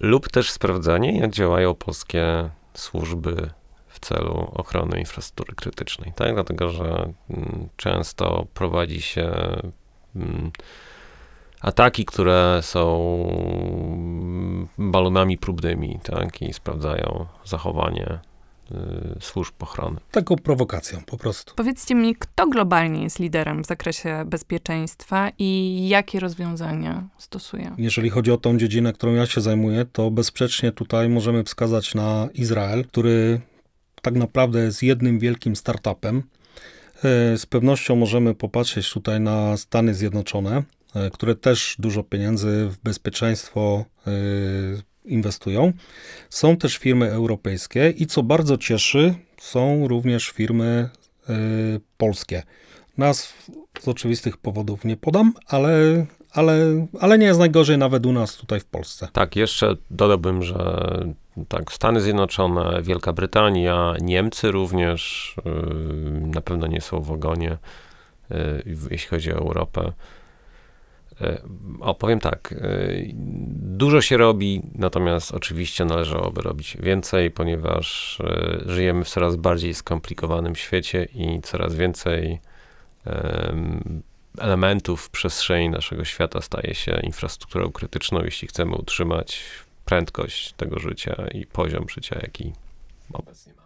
Lub 0.00 0.28
też 0.28 0.50
sprawdzanie, 0.50 1.18
jak 1.18 1.30
działają 1.30 1.74
polskie 1.74 2.50
służby 2.74 3.50
w 3.88 4.00
celu 4.00 4.52
ochrony 4.54 4.98
infrastruktury 4.98 5.54
krytycznej, 5.56 6.12
tak? 6.16 6.34
Dlatego, 6.34 6.68
że 6.68 7.12
mm, 7.30 7.68
często 7.76 8.46
prowadzi 8.54 9.02
się 9.02 9.32
mm, 10.16 10.50
ataki, 11.60 12.04
które 12.04 12.60
są 12.62 12.88
balonami 14.78 15.38
próbnymi, 15.38 16.00
tak? 16.02 16.42
I 16.42 16.52
sprawdzają 16.52 17.26
zachowanie 17.44 18.18
służb 19.20 19.54
ochrony. 19.58 20.00
Taką 20.10 20.36
prowokacją 20.36 21.00
po 21.06 21.16
prostu. 21.16 21.54
Powiedzcie 21.56 21.94
mi, 21.94 22.16
kto 22.16 22.46
globalnie 22.46 23.02
jest 23.02 23.18
liderem 23.18 23.64
w 23.64 23.66
zakresie 23.66 24.24
bezpieczeństwa 24.26 25.30
i 25.38 25.88
jakie 25.88 26.20
rozwiązania 26.20 27.08
stosuje? 27.18 27.74
Jeżeli 27.78 28.10
chodzi 28.10 28.32
o 28.32 28.36
tą 28.36 28.58
dziedzinę, 28.58 28.92
którą 28.92 29.14
ja 29.14 29.26
się 29.26 29.40
zajmuję, 29.40 29.84
to 29.92 30.10
bezsprzecznie 30.10 30.72
tutaj 30.72 31.08
możemy 31.08 31.44
wskazać 31.44 31.94
na 31.94 32.28
Izrael, 32.34 32.84
który 32.84 33.40
tak 34.02 34.14
naprawdę 34.14 34.60
jest 34.60 34.82
jednym 34.82 35.18
wielkim 35.18 35.56
startupem. 35.56 36.22
Y, 36.98 37.38
z 37.38 37.46
pewnością 37.46 37.96
możemy 37.96 38.34
popatrzeć 38.34 38.92
tutaj 38.92 39.20
na 39.20 39.56
Stany 39.56 39.94
Zjednoczone, 39.94 40.62
y, 41.06 41.10
które 41.10 41.34
też 41.34 41.76
dużo 41.78 42.02
pieniędzy 42.02 42.68
w 42.70 42.78
bezpieczeństwo 42.82 43.84
inwestują. 45.08 45.72
Są 46.30 46.56
też 46.56 46.76
firmy 46.76 47.10
europejskie 47.10 47.90
i 47.90 48.06
co 48.06 48.22
bardzo 48.22 48.56
cieszy, 48.56 49.14
są 49.40 49.88
również 49.88 50.28
firmy 50.28 50.88
y, 51.30 51.80
polskie. 51.96 52.42
Nazw 52.98 53.50
z 53.80 53.88
oczywistych 53.88 54.36
powodów 54.36 54.84
nie 54.84 54.96
podam, 54.96 55.32
ale, 55.46 56.06
ale, 56.30 56.86
ale 57.00 57.18
nie 57.18 57.26
jest 57.26 57.38
najgorzej 57.38 57.78
nawet 57.78 58.06
u 58.06 58.12
nas 58.12 58.36
tutaj 58.36 58.60
w 58.60 58.64
Polsce. 58.64 59.08
Tak, 59.12 59.36
jeszcze 59.36 59.76
dodałbym, 59.90 60.42
że 60.42 60.84
tak, 61.48 61.72
Stany 61.72 62.00
Zjednoczone, 62.00 62.82
Wielka 62.82 63.12
Brytania, 63.12 63.94
Niemcy 64.00 64.50
również 64.50 65.34
y, 65.38 65.50
na 66.20 66.40
pewno 66.40 66.66
nie 66.66 66.80
są 66.80 67.00
w 67.00 67.10
ogonie, 67.10 67.58
y, 68.30 68.36
jeśli 68.90 69.08
chodzi 69.08 69.32
o 69.32 69.36
Europę. 69.36 69.92
E, 71.20 71.42
opowiem 71.80 72.20
tak, 72.20 72.52
e, 72.52 72.88
dużo 73.54 74.00
się 74.00 74.16
robi, 74.16 74.62
natomiast 74.74 75.34
oczywiście 75.34 75.84
należałoby 75.84 76.40
robić 76.42 76.76
więcej, 76.80 77.30
ponieważ 77.30 78.18
e, 78.20 78.58
żyjemy 78.66 79.04
w 79.04 79.08
coraz 79.08 79.36
bardziej 79.36 79.74
skomplikowanym 79.74 80.56
świecie 80.56 81.08
i 81.14 81.40
coraz 81.42 81.74
więcej 81.74 82.40
elementów 84.38 85.10
przestrzeni 85.10 85.70
naszego 85.70 86.04
świata 86.04 86.40
staje 86.40 86.74
się 86.74 87.00
infrastrukturą 87.02 87.72
krytyczną, 87.72 88.20
jeśli 88.24 88.48
chcemy 88.48 88.76
utrzymać 88.76 89.42
prędkość 89.84 90.52
tego 90.52 90.78
życia 90.78 91.26
i 91.34 91.46
poziom 91.46 91.88
życia, 91.88 92.18
jaki 92.22 92.52
obecnie. 93.12 93.57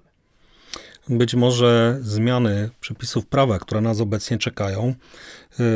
Być 1.09 1.35
może 1.35 1.99
zmiany 2.01 2.71
przepisów 2.81 3.27
prawa, 3.27 3.59
które 3.59 3.81
nas 3.81 4.01
obecnie 4.01 4.39
czekają, 4.39 4.95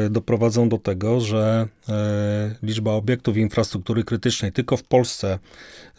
y, 0.07 0.11
doprowadzą 0.11 0.69
do 0.69 0.79
tego, 0.79 1.21
że 1.21 1.69
y, 1.89 1.93
liczba 2.63 2.93
obiektów 2.93 3.37
infrastruktury 3.37 4.05
krytycznej 4.05 4.53
tylko 4.53 4.77
w 4.77 4.83
Polsce 4.83 5.39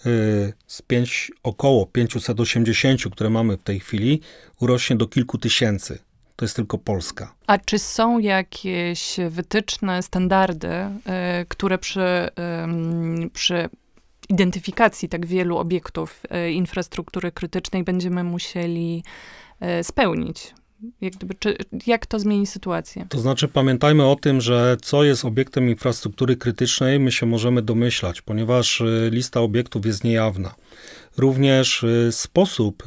y, 0.05 0.53
z 0.67 0.81
5, 0.81 1.31
około 1.43 1.85
580, 1.85 3.01
które 3.11 3.29
mamy 3.29 3.57
w 3.57 3.63
tej 3.63 3.79
chwili, 3.79 4.21
urośnie 4.59 4.95
do 4.95 5.07
kilku 5.07 5.37
tysięcy. 5.37 5.99
To 6.35 6.45
jest 6.45 6.55
tylko 6.55 6.77
Polska. 6.77 7.33
A 7.47 7.57
czy 7.57 7.79
są 7.79 8.19
jakieś 8.19 9.15
wytyczne, 9.29 10.03
standardy, 10.03 10.69
które 11.47 11.77
przy, 11.77 12.29
przy 13.33 13.69
identyfikacji 14.29 15.09
tak 15.09 15.25
wielu 15.25 15.57
obiektów 15.57 16.23
e, 16.29 16.51
infrastruktury 16.51 17.31
krytycznej 17.31 17.83
będziemy 17.83 18.23
musieli 18.23 19.03
e, 19.59 19.83
spełnić. 19.83 20.53
Jak, 21.01 21.13
gdyby, 21.13 21.35
czy, 21.39 21.57
jak 21.87 22.05
to 22.05 22.19
zmieni 22.19 22.47
sytuację? 22.47 23.05
To 23.09 23.19
znaczy, 23.19 23.47
pamiętajmy 23.47 24.05
o 24.05 24.15
tym, 24.15 24.41
że 24.41 24.77
co 24.81 25.03
jest 25.03 25.25
obiektem 25.25 25.69
infrastruktury 25.69 26.35
krytycznej, 26.35 26.99
my 26.99 27.11
się 27.11 27.25
możemy 27.25 27.61
domyślać, 27.61 28.21
ponieważ 28.21 28.81
e, 28.81 28.85
lista 29.09 29.41
obiektów 29.41 29.85
jest 29.85 30.03
niejawna. 30.03 30.55
Również 31.17 31.85
sposób 32.11 32.83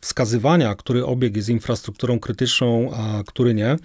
wskazywania, 0.00 0.74
który 0.74 1.06
obiekt 1.06 1.36
jest 1.36 1.48
infrastrukturą 1.48 2.18
krytyczną, 2.18 2.90
a 2.94 3.22
który 3.26 3.54
nie, 3.54 3.76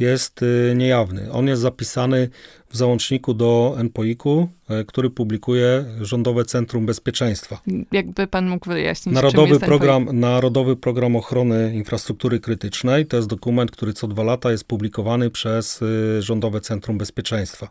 jest 0.00 0.42
y, 0.42 0.74
niejawny. 0.76 1.32
On 1.32 1.46
jest 1.46 1.62
zapisany 1.62 2.28
w 2.68 2.76
załączniku 2.76 3.34
do 3.34 3.76
NPOIK-u, 3.78 4.48
y, 4.80 4.84
który 4.84 5.10
publikuje 5.10 5.84
Rządowe 6.00 6.44
Centrum 6.44 6.86
Bezpieczeństwa. 6.86 7.60
Jakby 7.92 8.26
pan 8.26 8.48
mógł 8.48 8.70
wyjaśnić, 8.70 9.14
Narodowy 9.14 9.60
program, 9.60 10.20
Narodowy 10.20 10.76
Program 10.76 11.16
Ochrony 11.16 11.74
Infrastruktury 11.74 12.40
Krytycznej 12.40 13.06
to 13.06 13.16
jest 13.16 13.28
dokument, 13.28 13.70
który 13.70 13.92
co 13.92 14.08
dwa 14.08 14.22
lata 14.22 14.50
jest 14.50 14.64
publikowany 14.64 15.30
przez 15.30 15.82
y, 15.82 16.22
Rządowe 16.22 16.60
Centrum 16.60 16.98
Bezpieczeństwa. 16.98 17.68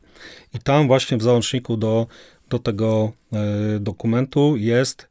I 0.53 0.59
tam 0.59 0.87
właśnie 0.87 1.17
w 1.17 1.21
załączniku 1.23 1.77
do, 1.77 2.07
do 2.49 2.59
tego 2.59 3.11
dokumentu 3.79 4.55
jest 4.57 5.07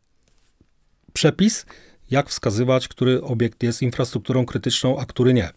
przepis, 1.13 1.67
jak 2.11 2.29
wskazywać, 2.29 2.89
który 2.89 3.23
obiekt 3.23 3.63
jest 3.63 3.83
infrastrukturą 3.83 4.47
krytyczną, 4.47 4.99
a 4.99 5.07
który 5.07 5.35
nie. 5.35 5.51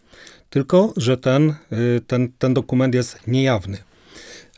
Tylko, 0.52 0.94
że 0.98 1.18
ten, 1.18 1.56
y, 1.72 2.02
ten, 2.08 2.32
ten 2.40 2.54
dokument 2.54 2.96
jest 2.96 3.28
niejawny. 3.28 3.78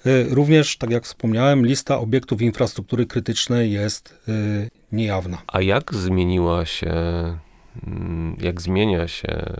Y, 0.05 0.27
również, 0.29 0.77
tak 0.77 0.89
jak 0.89 1.03
wspomniałem, 1.03 1.65
lista 1.65 1.99
obiektów 1.99 2.41
infrastruktury 2.41 3.05
krytycznej 3.05 3.71
jest 3.71 4.19
y, 4.29 4.69
niejawna. 4.91 5.41
A 5.47 5.61
jak 5.61 5.93
zmieniła 5.93 6.65
się 6.65 6.93
mm, 7.87 8.37
jak 8.39 8.61
zmienia 8.61 9.07
się 9.07 9.53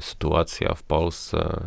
sytuacja 0.00 0.74
w 0.74 0.82
Polsce 0.82 1.60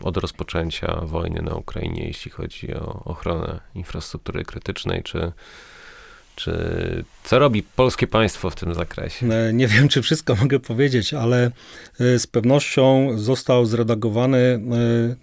od 0.00 0.16
rozpoczęcia 0.16 1.00
wojny 1.02 1.42
na 1.42 1.54
Ukrainie, 1.54 2.06
jeśli 2.06 2.30
chodzi 2.30 2.74
o 2.74 3.04
ochronę 3.04 3.60
infrastruktury 3.74 4.44
krytycznej, 4.44 5.02
czy 5.02 5.32
czy 6.38 7.04
co 7.24 7.38
robi 7.38 7.62
polskie 7.62 8.06
państwo 8.06 8.50
w 8.50 8.54
tym 8.54 8.74
zakresie? 8.74 9.26
E, 9.26 9.52
nie 9.52 9.66
wiem, 9.66 9.88
czy 9.88 10.02
wszystko 10.02 10.34
mogę 10.34 10.60
powiedzieć, 10.60 11.14
ale 11.14 11.50
e, 12.00 12.18
z 12.18 12.26
pewnością 12.26 13.18
został 13.18 13.66
zredagowany 13.66 14.38
e, 14.38 14.60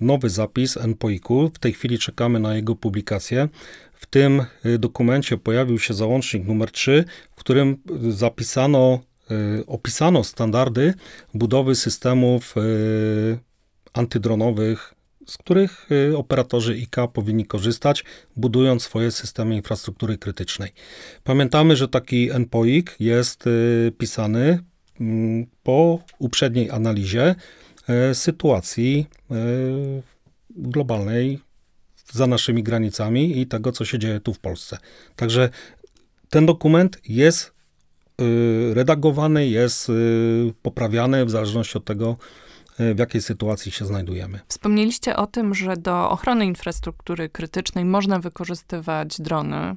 nowy 0.02 0.30
zapis 0.30 0.78
NPOIK-u. 0.78 1.50
W 1.50 1.60
tej 1.60 1.74
chwili 1.74 2.00
czekamy 2.00 2.40
na 2.40 2.56
jego 2.56 2.76
publikację. 2.76 3.50
W 3.94 4.06
tym 4.06 4.46
dokumencie 4.80 5.38
pojawił 5.38 5.80
się 5.80 5.94
załącznik 5.94 6.48
numer 6.48 6.72
3, 6.72 7.06
w 7.32 7.36
którym 7.36 7.78
zapisano, 8.10 9.00
opisano 9.68 10.24
standardy 10.24 10.94
budowy 11.34 11.76
systemów 11.76 12.56
antydronowych 13.94 14.95
z 15.26 15.38
których 15.38 15.92
y, 15.92 16.18
operatorzy 16.18 16.78
IK 16.78 16.96
powinni 17.14 17.46
korzystać, 17.46 18.04
budując 18.36 18.84
swoje 18.84 19.12
systemy 19.12 19.56
infrastruktury 19.56 20.18
krytycznej. 20.18 20.72
Pamiętamy, 21.24 21.76
że 21.76 21.88
taki 21.88 22.30
NPOIK 22.40 22.96
jest 23.00 23.48
y, 23.48 23.92
pisany 23.98 24.60
mm, 25.00 25.46
po 25.64 26.00
uprzedniej 26.20 26.72
analizie 26.72 27.36
y, 28.12 28.16
sytuacji 28.16 29.08
globalnej 30.50 31.40
za 32.12 32.28
naszymi 32.28 32.64
granicami 32.64 33.40
i 33.40 33.48
tego, 33.48 33.72
co 33.72 33.86
się 33.86 34.00
dzieje 34.00 34.20
tu 34.20 34.34
w 34.34 34.40
Polsce. 34.40 34.78
Także 35.16 35.50
ten 36.30 36.46
dokument 36.46 37.02
jest 37.08 37.56
redagowany, 38.74 39.48
jest 39.48 39.92
poprawiany 40.62 41.26
w 41.26 41.30
zależności 41.30 41.78
od 41.78 41.86
tego, 41.86 42.18
w 42.80 43.00
jakiej 43.00 43.22
sytuacji 43.22 43.72
się 43.72 43.86
znajdujemy. 43.86 44.40
Wspomnieliście 44.48 45.16
o 45.16 45.28
tym, 45.28 45.56
że 45.56 45.78
do 45.78 46.10
ochrony 46.10 46.46
infrastruktury 46.46 47.30
krytycznej 47.30 47.86
można 47.86 48.20
wykorzystywać 48.20 49.22
drony. 49.22 49.76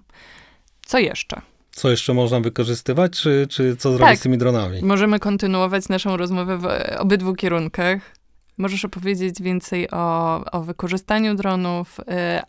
Co 0.87 0.99
jeszcze? 0.99 1.41
Co 1.71 1.91
jeszcze 1.91 2.15
można 2.15 2.41
wykorzystywać, 2.41 3.13
czy, 3.13 3.47
czy 3.51 3.77
co 3.77 3.91
zrobić 3.91 4.09
tak, 4.09 4.19
z 4.19 4.23
tymi 4.23 4.39
dronami? 4.39 4.83
Możemy 4.83 5.19
kontynuować 5.19 5.89
naszą 5.89 6.17
rozmowę 6.17 6.59
w 6.59 6.67
obydwu 6.99 7.35
kierunkach. 7.35 8.01
Możesz 8.59 8.85
opowiedzieć 8.85 9.43
więcej 9.43 9.91
o, 9.91 10.45
o 10.53 10.63
wykorzystaniu 10.63 11.35
dronów, 11.35 12.01
y, 12.01 12.05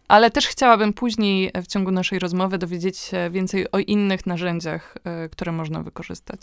ale 0.07 0.31
też 0.31 0.47
chciałabym 0.47 0.93
później 0.93 1.51
w 1.63 1.67
ciągu 1.67 1.91
naszej 1.91 2.19
rozmowy 2.19 2.57
dowiedzieć 2.57 2.97
się 2.97 3.29
więcej 3.31 3.71
o 3.71 3.79
innych 3.79 4.25
narzędziach, 4.25 4.95
y, 5.25 5.29
które 5.29 5.51
można 5.51 5.83
wykorzystać. 5.83 6.41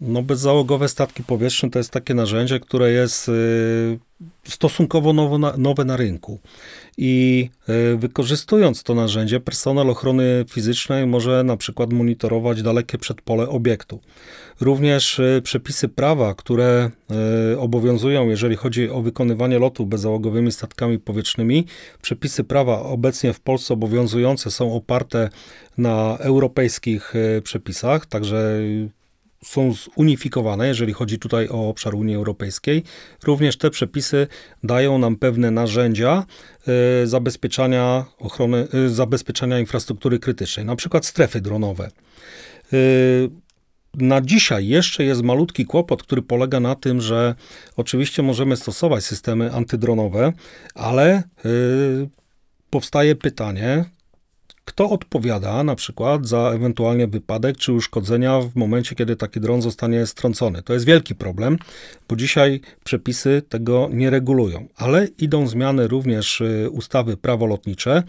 No, 0.00 0.22
bezzałogowe 0.22 0.88
statki 0.88 1.22
powietrzne 1.24 1.70
to 1.70 1.78
jest 1.78 1.90
takie 1.90 2.14
narzędzie, 2.14 2.60
które 2.60 2.90
jest 2.90 3.28
y, 3.28 3.98
stosunkowo 4.44 5.12
nowo 5.12 5.38
na, 5.38 5.56
nowe 5.56 5.84
na 5.84 5.96
rynku. 5.96 6.40
I 6.98 7.48
y, 7.68 7.96
wykorzystując 7.96 8.82
to 8.82 8.94
narzędzie, 8.94 9.40
personel 9.40 9.90
ochrony 9.90 10.44
fizycznej 10.50 11.06
może 11.06 11.44
na 11.44 11.56
przykład 11.56 11.92
monitorować 11.92 12.62
dalekie 12.62 12.98
przedpole 12.98 13.48
obiektu. 13.48 14.00
Również 14.60 15.18
y, 15.18 15.40
przepisy 15.44 15.88
prawa, 15.88 16.34
które 16.34 16.90
obowiązują, 17.58 18.28
jeżeli 18.28 18.56
chodzi 18.56 18.90
o 18.90 19.02
wykonywanie 19.02 19.58
lotu 19.58 19.86
bezzałogowymi 19.86 20.52
statkami 20.52 20.98
powietrznymi, 20.98 21.66
przepisy 22.02 22.44
prawa 22.44 22.80
obecnie 22.80 23.32
w 23.32 23.40
Polsce 23.40 23.74
obowiązujące 23.74 24.50
są 24.50 24.74
oparte 24.74 25.28
na 25.78 26.18
europejskich 26.18 27.14
przepisach, 27.42 28.06
także 28.06 28.60
są 29.46 29.72
zunifikowane, 29.72 30.68
jeżeli 30.68 30.92
chodzi 30.92 31.18
tutaj 31.18 31.48
o 31.48 31.68
obszar 31.68 31.94
Unii 31.94 32.14
Europejskiej. 32.14 32.82
Również 33.24 33.56
te 33.56 33.70
przepisy 33.70 34.26
dają 34.64 34.98
nam 34.98 35.16
pewne 35.16 35.50
narzędzia 35.50 36.24
y, 37.02 37.06
zabezpieczania 37.06 38.04
ochrony, 38.18 38.68
y, 38.74 38.90
zabezpieczania 38.90 39.58
infrastruktury 39.58 40.18
krytycznej, 40.18 40.66
na 40.66 40.76
przykład 40.76 41.06
strefy 41.06 41.40
dronowe. 41.40 41.90
Y, 42.72 43.30
na 43.94 44.20
dzisiaj 44.20 44.66
jeszcze 44.68 45.04
jest 45.04 45.22
malutki 45.22 45.64
kłopot, 45.64 46.02
który 46.02 46.22
polega 46.22 46.60
na 46.60 46.74
tym, 46.74 47.00
że 47.00 47.34
oczywiście 47.76 48.22
możemy 48.22 48.56
stosować 48.56 49.04
systemy 49.04 49.52
antydronowe, 49.52 50.32
ale 50.74 51.22
powstaje 52.70 53.14
pytanie, 53.14 53.84
kto 54.66 54.90
odpowiada 54.90 55.64
na 55.64 55.74
przykład 55.74 56.26
za 56.26 56.38
ewentualnie 56.38 57.06
wypadek 57.06 57.56
czy 57.56 57.72
uszkodzenia 57.72 58.40
w 58.40 58.56
momencie, 58.56 58.94
kiedy 58.94 59.16
taki 59.16 59.40
dron 59.40 59.62
zostanie 59.62 60.06
strącony? 60.06 60.62
To 60.62 60.72
jest 60.72 60.86
wielki 60.86 61.14
problem, 61.14 61.58
bo 62.08 62.16
dzisiaj 62.16 62.60
przepisy 62.84 63.42
tego 63.48 63.88
nie 63.92 64.10
regulują, 64.10 64.68
ale 64.76 65.08
idą 65.18 65.46
zmiany 65.46 65.88
również 65.88 66.40
y, 66.40 66.70
ustawy 66.70 67.16
prawo 67.16 67.46
lotnicze 67.46 68.02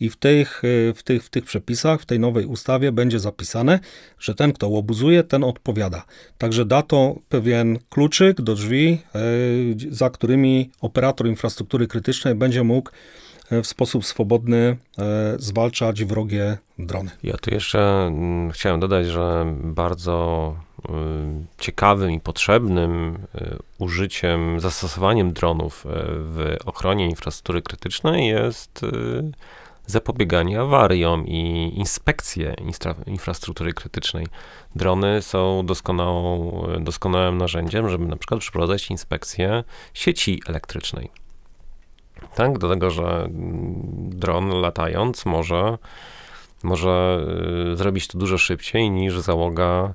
i 0.00 0.10
w 0.10 0.16
tych, 0.16 0.64
y, 0.64 0.92
w 0.96 1.02
tych, 1.02 1.24
w 1.24 1.30
tych 1.30 1.44
przepisach, 1.44 2.00
w 2.00 2.06
tej 2.06 2.20
nowej 2.20 2.46
ustawie 2.46 2.92
będzie 2.92 3.18
zapisane, 3.18 3.80
że 4.18 4.34
ten, 4.34 4.52
kto 4.52 4.68
łobuzuje, 4.68 5.24
ten 5.24 5.44
odpowiada. 5.44 6.04
Także 6.38 6.64
da 6.64 6.82
to 6.82 7.16
pewien 7.28 7.78
kluczyk 7.90 8.40
do 8.40 8.54
drzwi, 8.54 8.98
y, 9.16 9.94
za 9.94 10.10
którymi 10.10 10.70
operator 10.80 11.26
infrastruktury 11.26 11.86
krytycznej 11.86 12.34
będzie 12.34 12.62
mógł 12.62 12.90
w 13.62 13.66
sposób 13.66 14.04
swobodny 14.04 14.76
e, 14.98 15.34
zwalczać 15.38 16.04
wrogie 16.04 16.58
drony. 16.78 17.10
Ja 17.22 17.36
tu 17.36 17.50
jeszcze 17.50 18.06
mm, 18.06 18.50
chciałem 18.50 18.80
dodać, 18.80 19.06
że 19.06 19.54
bardzo 19.62 20.56
y, 20.84 20.92
ciekawym 21.58 22.10
i 22.10 22.20
potrzebnym 22.20 23.18
y, 23.34 23.58
użyciem, 23.78 24.60
zastosowaniem 24.60 25.32
dronów 25.32 25.86
y, 25.86 25.88
w 26.06 26.56
ochronie 26.64 27.06
infrastruktury 27.06 27.62
krytycznej 27.62 28.28
jest 28.28 28.80
zapobieganie 29.86 30.60
awariom 30.60 31.26
i 31.26 31.72
inspekcje 31.76 32.54
infrastruktury 33.06 33.72
krytycznej. 33.72 34.26
Drony 34.76 35.22
są 35.22 35.66
doskonałą, 35.66 36.52
doskonałym 36.80 37.38
narzędziem, 37.38 37.88
żeby 37.88 38.06
na 38.06 38.16
przykład 38.16 38.40
przeprowadzać 38.40 38.90
inspekcję 38.90 39.64
sieci 39.94 40.42
elektrycznej 40.46 41.21
tak? 42.34 42.58
Do 42.58 42.68
tego, 42.68 42.90
że 42.90 43.28
dron 43.94 44.48
latając 44.48 45.26
może, 45.26 45.78
może 46.62 47.20
y, 47.72 47.76
zrobić 47.76 48.08
to 48.08 48.18
dużo 48.18 48.38
szybciej 48.38 48.90
niż 48.90 49.20
załoga 49.20 49.94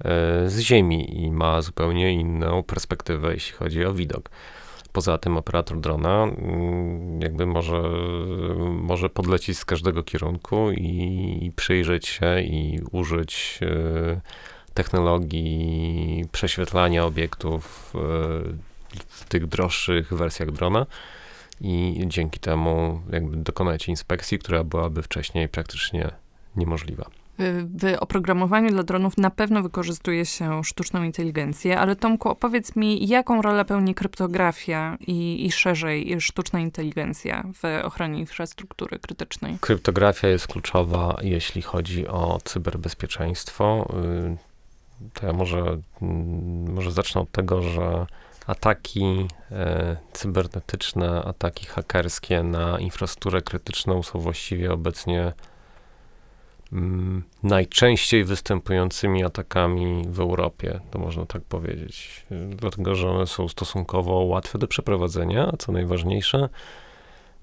y, 0.00 0.04
z 0.50 0.58
ziemi 0.58 1.22
i 1.22 1.30
ma 1.30 1.62
zupełnie 1.62 2.12
inną 2.12 2.62
perspektywę, 2.62 3.34
jeśli 3.34 3.52
chodzi 3.52 3.84
o 3.84 3.94
widok. 3.94 4.30
Poza 4.92 5.18
tym 5.18 5.36
operator 5.36 5.80
drona 5.80 6.22
mm, 6.22 7.20
jakby 7.20 7.46
może, 7.46 7.82
może 8.70 9.10
podlecieć 9.10 9.58
z 9.58 9.64
każdego 9.64 10.02
kierunku 10.02 10.70
i, 10.70 11.38
i 11.42 11.52
przyjrzeć 11.52 12.08
się 12.08 12.40
i 12.40 12.80
użyć 12.90 13.58
y, 13.62 14.20
technologii 14.74 16.24
prześwietlania 16.32 17.04
obiektów 17.04 17.92
w 19.08 19.24
tych 19.28 19.46
droższych 19.46 20.14
wersjach 20.14 20.50
drona 20.50 20.86
i 21.62 22.04
dzięki 22.06 22.40
temu 22.40 23.00
jakby 23.12 23.36
dokonać 23.36 23.88
inspekcji, 23.88 24.38
która 24.38 24.64
byłaby 24.64 25.02
wcześniej 25.02 25.48
praktycznie 25.48 26.10
niemożliwa. 26.56 27.10
W 27.38 27.96
oprogramowaniu 28.00 28.70
dla 28.70 28.82
dronów 28.82 29.18
na 29.18 29.30
pewno 29.30 29.62
wykorzystuje 29.62 30.26
się 30.26 30.64
sztuczną 30.64 31.02
inteligencję, 31.02 31.80
ale 31.80 31.96
Tomku, 31.96 32.28
opowiedz 32.28 32.76
mi, 32.76 33.08
jaką 33.08 33.42
rolę 33.42 33.64
pełni 33.64 33.94
kryptografia 33.94 34.96
i, 35.06 35.46
i 35.46 35.52
szerzej 35.52 36.20
sztuczna 36.20 36.60
inteligencja 36.60 37.44
w 37.62 37.84
ochronie 37.84 38.18
infrastruktury 38.18 38.98
krytycznej? 38.98 39.58
Kryptografia 39.60 40.28
jest 40.28 40.46
kluczowa, 40.46 41.16
jeśli 41.22 41.62
chodzi 41.62 42.08
o 42.08 42.38
cyberbezpieczeństwo. 42.44 43.94
Y, 44.04 44.36
to 45.14 45.26
ja 45.26 45.32
może, 45.32 45.78
mm, 46.02 46.72
może 46.74 46.92
zacznę 46.92 47.20
od 47.20 47.30
tego, 47.30 47.62
że 47.62 48.06
ataki 48.46 49.26
e, 49.50 49.96
cybernetyczne, 50.12 51.22
ataki 51.24 51.66
hakerskie 51.66 52.42
na 52.42 52.78
infrastrukturę 52.78 53.42
krytyczną 53.42 54.02
są 54.02 54.18
właściwie 54.18 54.72
obecnie 54.72 55.32
mm, 56.72 57.22
najczęściej 57.42 58.24
występującymi 58.24 59.24
atakami 59.24 60.04
w 60.08 60.20
Europie, 60.20 60.80
to 60.90 60.98
można 60.98 61.26
tak 61.26 61.42
powiedzieć. 61.42 62.26
Dlatego, 62.48 62.94
że 62.94 63.10
one 63.10 63.26
są 63.26 63.48
stosunkowo 63.48 64.12
łatwe 64.12 64.58
do 64.58 64.66
przeprowadzenia, 64.66 65.50
a 65.52 65.56
co 65.56 65.72
najważniejsze, 65.72 66.48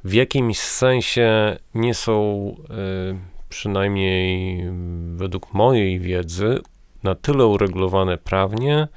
w 0.03 0.13
jakimś 0.13 0.59
sensie 0.59 1.57
nie 1.75 1.93
są, 1.93 2.55
y, 3.13 3.49
przynajmniej 3.49 4.63
według 5.15 5.53
mojej 5.53 5.99
wiedzy, 5.99 6.59
na 7.03 7.15
tyle 7.15 7.45
uregulowane 7.45 8.17
prawnie, 8.17 8.87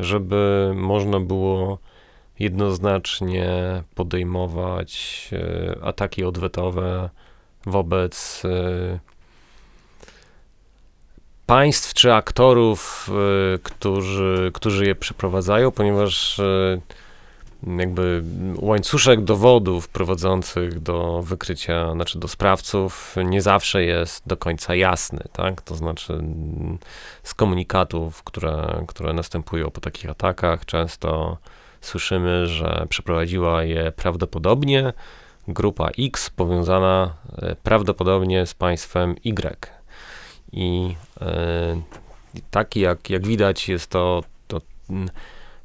żeby 0.00 0.72
można 0.74 1.20
było 1.20 1.78
jednoznacznie 2.38 3.48
podejmować 3.94 5.30
e, 5.32 5.84
ataki 5.84 6.24
odwetowe 6.24 7.10
wobec 7.66 8.42
e, 8.44 8.98
państw 11.46 11.94
czy 11.94 12.14
aktorów, 12.14 13.10
którzy, 13.62 14.50
którzy 14.54 14.86
je 14.86 14.94
przeprowadzają, 14.94 15.70
ponieważ 15.70 16.40
jakby 17.78 18.22
łańcuszek 18.56 19.24
dowodów 19.24 19.88
prowadzących 19.88 20.80
do 20.80 21.22
wykrycia, 21.22 21.92
znaczy 21.92 22.18
do 22.18 22.28
sprawców 22.28 23.16
nie 23.24 23.42
zawsze 23.42 23.84
jest 23.84 24.22
do 24.26 24.36
końca 24.36 24.74
jasny, 24.74 25.24
tak? 25.32 25.62
To 25.62 25.74
znaczy 25.74 26.12
mm, 26.12 26.78
z 27.22 27.34
komunikatów, 27.34 28.22
które, 28.22 28.84
które 28.88 29.12
następują 29.12 29.70
po 29.70 29.80
takich 29.80 30.10
atakach, 30.10 30.64
często 30.64 31.38
słyszymy, 31.80 32.46
że 32.46 32.86
przeprowadziła 32.88 33.64
je 33.64 33.92
prawdopodobnie 33.92 34.92
grupa 35.48 35.90
X 35.98 36.30
powiązana 36.30 37.14
e, 37.42 37.56
prawdopodobnie 37.62 38.46
z 38.46 38.54
państwem 38.54 39.16
Y. 39.24 39.70
I 40.52 40.94
e, 41.20 41.80
taki, 42.50 42.80
jak, 42.80 43.10
jak 43.10 43.26
widać, 43.26 43.68
jest 43.68 43.90
to, 43.90 44.22
to 44.48 44.60
mm, 44.90 45.10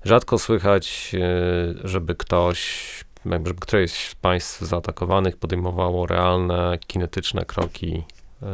Rzadko 0.06 0.40
słychać, 0.40 1.16
e, 1.16 1.88
żeby 1.88 2.16
ktoś, 2.16 2.90
jakby 3.26 3.54
któreś 3.54 3.92
z 3.92 4.16
państw 4.16 4.62
zaatakowanych 4.62 5.38
podejmowało 5.38 6.08
realne, 6.08 6.78
kinetyczne 6.88 7.46
kroki 7.46 8.04
e, 8.44 8.48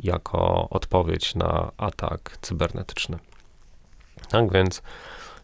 jako 0.00 0.68
odpowiedź 0.70 1.34
na 1.34 1.72
atak 1.76 2.38
cybernetyczny. 2.40 3.18
Tak 4.28 4.52
więc, 4.52 4.82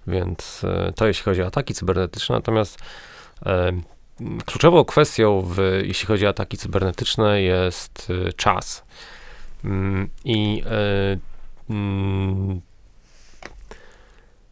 więc 0.07 0.65
e, 0.65 0.93
to 0.97 1.07
jeśli 1.07 1.25
chodzi 1.25 1.43
o 1.43 1.47
ataki 1.47 1.75
cybernetyczne, 1.75 2.35
natomiast 2.35 2.79
kluczową 4.47 4.85
kwestią, 4.85 5.41
w, 5.41 5.81
jeśli 5.85 6.07
chodzi 6.07 6.27
o 6.27 6.29
ataki 6.29 6.57
cybernetyczne, 6.57 7.43
jest 7.43 8.13
czas. 8.37 8.85
Mm, 9.65 10.09
I 10.25 10.63
mm, 11.71 12.61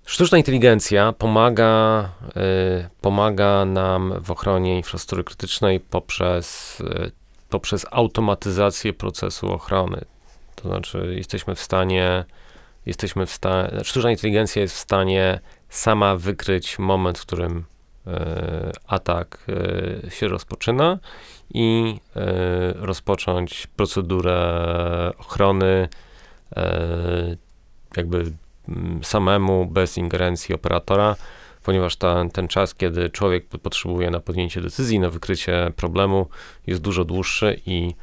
Sztuczna 0.09 0.39
inteligencja 0.39 1.13
pomaga, 1.13 2.11
y, 2.29 2.89
pomaga 3.01 3.65
nam 3.65 4.15
w 4.21 4.31
ochronie 4.31 4.77
infrastruktury 4.77 5.25
krytycznej 5.25 5.81
poprzez, 5.81 6.81
y, 6.81 7.11
poprzez 7.49 7.87
automatyzację 7.91 8.93
procesu 8.93 9.53
ochrony. 9.53 10.05
To 10.55 10.69
znaczy, 10.69 11.15
jesteśmy 11.17 11.55
w 11.55 11.61
stanie, 11.61 12.25
jesteśmy 12.87 13.27
w 13.27 13.31
stanie, 13.31 13.85
sztuczna 13.85 14.11
inteligencja 14.11 14.63
jest 14.63 14.75
w 14.75 14.79
stanie 14.79 15.41
sama 15.69 16.17
wykryć 16.17 16.79
moment, 16.79 17.19
w 17.19 17.27
którym 17.27 17.59
y, 17.59 18.11
atak 18.87 19.47
się 20.09 20.29
rozpoczyna 20.29 20.99
i 21.55 22.01
rozpocząć 22.75 23.67
procedurę 23.67 25.13
ochrony 25.19 25.89
jakby 27.97 28.25
Mm, 28.25 28.48
samemu, 29.03 29.67
bez 29.67 29.99
ingerencji 29.99 30.55
operatora, 30.55 31.17
ponieważ 31.63 31.97
ta, 31.97 32.25
ten 32.33 32.49
czas, 32.49 32.75
kiedy 32.75 33.11
człowiek 33.11 33.49
potrzebuje 33.49 34.11
na 34.11 34.21
podjęcie 34.21 34.61
decyzji, 34.61 34.99
na 34.99 35.11
wykrycie 35.11 35.73
problemu, 35.77 36.27
jest 36.67 36.81
dużo 36.81 37.05
dłuższy 37.05 37.61
i, 37.67 37.95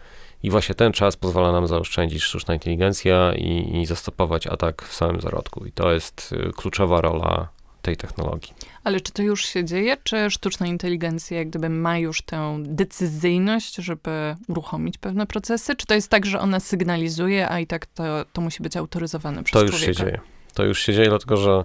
i 0.43 0.49
właśnie 0.49 0.75
ten 0.75 0.91
czas 0.91 1.15
pozwala 1.15 1.51
nam 1.51 1.67
zaoszczędzić 1.67 2.23
sztuczna 2.23 2.54
inteligencja 2.54 3.34
i, 3.36 3.82
i 3.82 3.86
zastopować 3.86 4.47
atak 4.47 4.84
w 4.84 4.93
samym 4.93 5.21
zarodku. 5.21 5.65
I 5.65 5.71
to 5.71 5.91
jest 5.91 6.34
y, 6.49 6.51
kluczowa 6.54 7.01
rola 7.01 7.47
tej 7.82 7.97
technologii. 7.97 8.54
Ale 8.84 9.01
czy 9.01 9.12
to 9.12 9.23
już 9.23 9.45
się 9.45 9.65
dzieje, 9.65 9.97
czy 10.04 10.30
sztuczna 10.30 10.67
inteligencja 10.67 11.38
jak 11.38 11.49
gdyby 11.49 11.69
ma 11.69 11.97
już 11.97 12.21
tę 12.21 12.58
decyzyjność, 12.63 13.75
żeby 13.75 14.36
uruchomić 14.47 14.97
pewne 14.97 15.28
procesy? 15.28 15.75
Czy 15.75 15.86
to 15.86 15.93
jest 15.93 16.10
tak, 16.10 16.25
że 16.25 16.39
ona 16.39 16.60
sygnalizuje, 16.60 17.49
a 17.49 17.60
i 17.60 17.67
tak 17.67 17.86
to, 17.86 18.04
to 18.34 18.41
musi 18.41 18.63
być 18.63 18.78
autoryzowane 18.78 19.43
przez 19.43 19.51
człowieka? 19.51 19.78
To 19.78 19.88
już 19.88 19.97
się 19.97 20.04
dzieje. 20.04 20.35
To 20.56 20.63
już 20.63 20.80
się 20.80 20.94
dzieje, 20.94 21.10
dlatego 21.10 21.38
że 21.38 21.63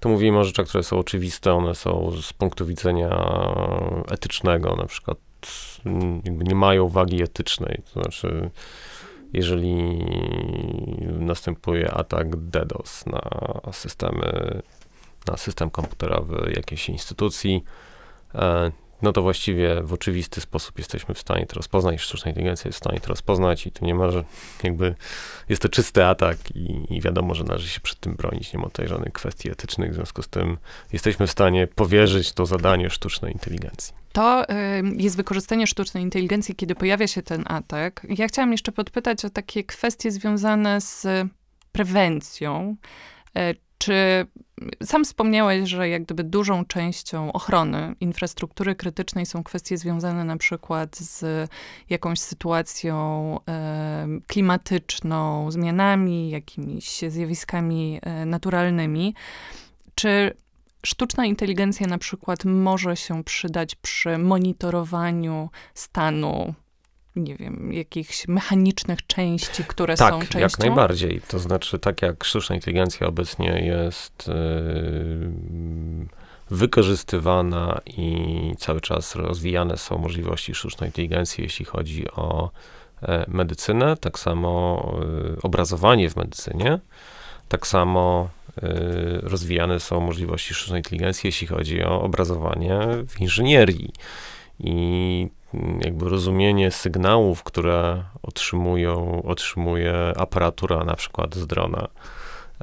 tu 0.00 0.08
mówimy 0.08 0.38
o 0.38 0.44
rzeczach, 0.44 0.66
które 0.66 0.84
są 0.84 0.98
oczywiste, 0.98 1.52
one 1.52 1.74
są 1.74 2.12
z 2.22 2.32
punktu 2.32 2.66
widzenia 2.66 3.34
etycznego, 4.10 4.76
na 4.76 4.86
przykład 4.86 5.18
jakby 6.24 6.44
nie 6.44 6.54
mają 6.54 6.88
wagi 6.88 7.22
etycznej, 7.22 7.82
to 7.94 8.00
znaczy 8.02 8.50
jeżeli 9.32 10.04
następuje 11.18 11.90
atak 11.90 12.36
DDoS 12.36 13.06
na 13.06 13.22
systemy, 13.72 14.62
na 15.26 15.36
system 15.36 15.70
komputerowy 15.70 16.52
jakiejś 16.56 16.88
instytucji, 16.88 17.64
e, 18.34 18.70
no 19.02 19.12
to 19.12 19.22
właściwie 19.22 19.82
w 19.82 19.92
oczywisty 19.92 20.40
sposób 20.40 20.78
jesteśmy 20.78 21.14
w 21.14 21.18
stanie 21.18 21.46
to 21.46 21.54
rozpoznać, 21.54 22.00
sztuczna 22.00 22.28
inteligencja 22.28 22.68
jest 22.68 22.78
w 22.78 22.82
stanie 22.84 23.00
to 23.00 23.08
rozpoznać 23.08 23.66
i 23.66 23.70
tu 23.70 23.84
nie 23.84 23.94
ma, 23.94 24.10
że 24.10 24.24
jakby 24.62 24.94
jest 25.48 25.62
to 25.62 25.68
czysty 25.68 26.04
atak 26.04 26.36
i, 26.54 26.96
i 26.96 27.00
wiadomo, 27.00 27.34
że 27.34 27.44
należy 27.44 27.68
się 27.68 27.80
przed 27.80 28.00
tym 28.00 28.14
bronić, 28.14 28.52
nie 28.52 28.58
ma 28.58 28.64
tutaj 28.64 28.88
żadnych 28.88 29.12
kwestii 29.12 29.50
etycznych, 29.50 29.90
w 29.90 29.94
związku 29.94 30.22
z 30.22 30.28
tym 30.28 30.58
jesteśmy 30.92 31.26
w 31.26 31.30
stanie 31.30 31.66
powierzyć 31.66 32.32
to 32.32 32.46
zadanie 32.46 32.90
sztucznej 32.90 33.32
inteligencji. 33.32 33.94
To 34.12 34.44
y, 34.44 34.46
jest 34.96 35.16
wykorzystanie 35.16 35.66
sztucznej 35.66 36.02
inteligencji, 36.02 36.54
kiedy 36.54 36.74
pojawia 36.74 37.06
się 37.06 37.22
ten 37.22 37.44
atak. 37.46 38.06
Ja 38.08 38.28
chciałam 38.28 38.52
jeszcze 38.52 38.72
podpytać 38.72 39.24
o 39.24 39.30
takie 39.30 39.64
kwestie 39.64 40.10
związane 40.10 40.80
z 40.80 41.06
prewencją. 41.72 42.76
Y, 43.38 43.56
czy 43.78 44.26
sam 44.84 45.04
wspomniałeś, 45.04 45.68
że 45.68 45.88
jak 45.88 46.02
gdyby 46.02 46.24
dużą 46.24 46.64
częścią 46.64 47.32
ochrony 47.32 47.94
infrastruktury 48.00 48.74
krytycznej 48.74 49.26
są 49.26 49.44
kwestie 49.44 49.78
związane 49.78 50.24
na 50.24 50.36
przykład 50.36 50.96
z 50.96 51.50
jakąś 51.90 52.20
sytuacją 52.20 53.38
klimatyczną, 54.26 55.50
zmianami, 55.50 56.30
jakimiś 56.30 57.00
zjawiskami 57.08 57.98
e, 58.02 58.26
naturalnymi. 58.26 59.14
Czy 59.94 60.34
sztuczna 60.86 61.26
inteligencja 61.26 61.86
na 61.86 61.98
przykład 61.98 62.44
może 62.44 62.96
się 62.96 63.24
przydać 63.24 63.74
przy 63.74 64.18
monitorowaniu 64.18 65.50
stanu 65.74 66.54
nie 67.16 67.36
wiem, 67.36 67.72
jakichś 67.72 68.28
mechanicznych 68.28 69.06
części, 69.06 69.64
które 69.64 69.96
tak, 69.96 70.14
są 70.14 70.18
częścią? 70.18 70.32
Tak, 70.32 70.42
jak 70.42 70.58
najbardziej. 70.58 71.20
To 71.28 71.38
znaczy, 71.38 71.78
tak 71.78 72.02
jak 72.02 72.24
sztuczna 72.24 72.54
inteligencja 72.54 73.06
obecnie 73.06 73.48
jest 73.66 74.28
yy, 74.28 76.08
wykorzystywana 76.50 77.80
i 77.86 78.54
cały 78.58 78.80
czas 78.80 79.14
rozwijane 79.14 79.76
są 79.76 79.98
możliwości 79.98 80.54
sztucznej 80.54 80.88
inteligencji, 80.88 81.44
jeśli 81.44 81.64
chodzi 81.64 82.10
o 82.10 82.50
e, 83.02 83.24
medycynę, 83.28 83.96
tak 83.96 84.18
samo 84.18 84.84
e, 85.36 85.42
obrazowanie 85.42 86.10
w 86.10 86.16
medycynie, 86.16 86.78
tak 87.48 87.66
samo 87.66 88.28
e, 88.62 88.68
rozwijane 89.22 89.80
są 89.80 90.00
możliwości 90.00 90.54
sztucznej 90.54 90.78
inteligencji, 90.78 91.28
jeśli 91.28 91.46
chodzi 91.46 91.84
o 91.84 92.02
obrazowanie 92.02 92.78
w 93.08 93.20
inżynierii. 93.20 93.92
I 94.58 95.28
jakby 95.80 96.08
rozumienie 96.08 96.70
sygnałów, 96.70 97.42
które 97.42 98.04
otrzymują, 98.22 99.22
otrzymuje 99.22 99.94
aparatura 100.16 100.84
na 100.84 100.94
przykład 100.94 101.34
z 101.34 101.46
drona 101.46 101.88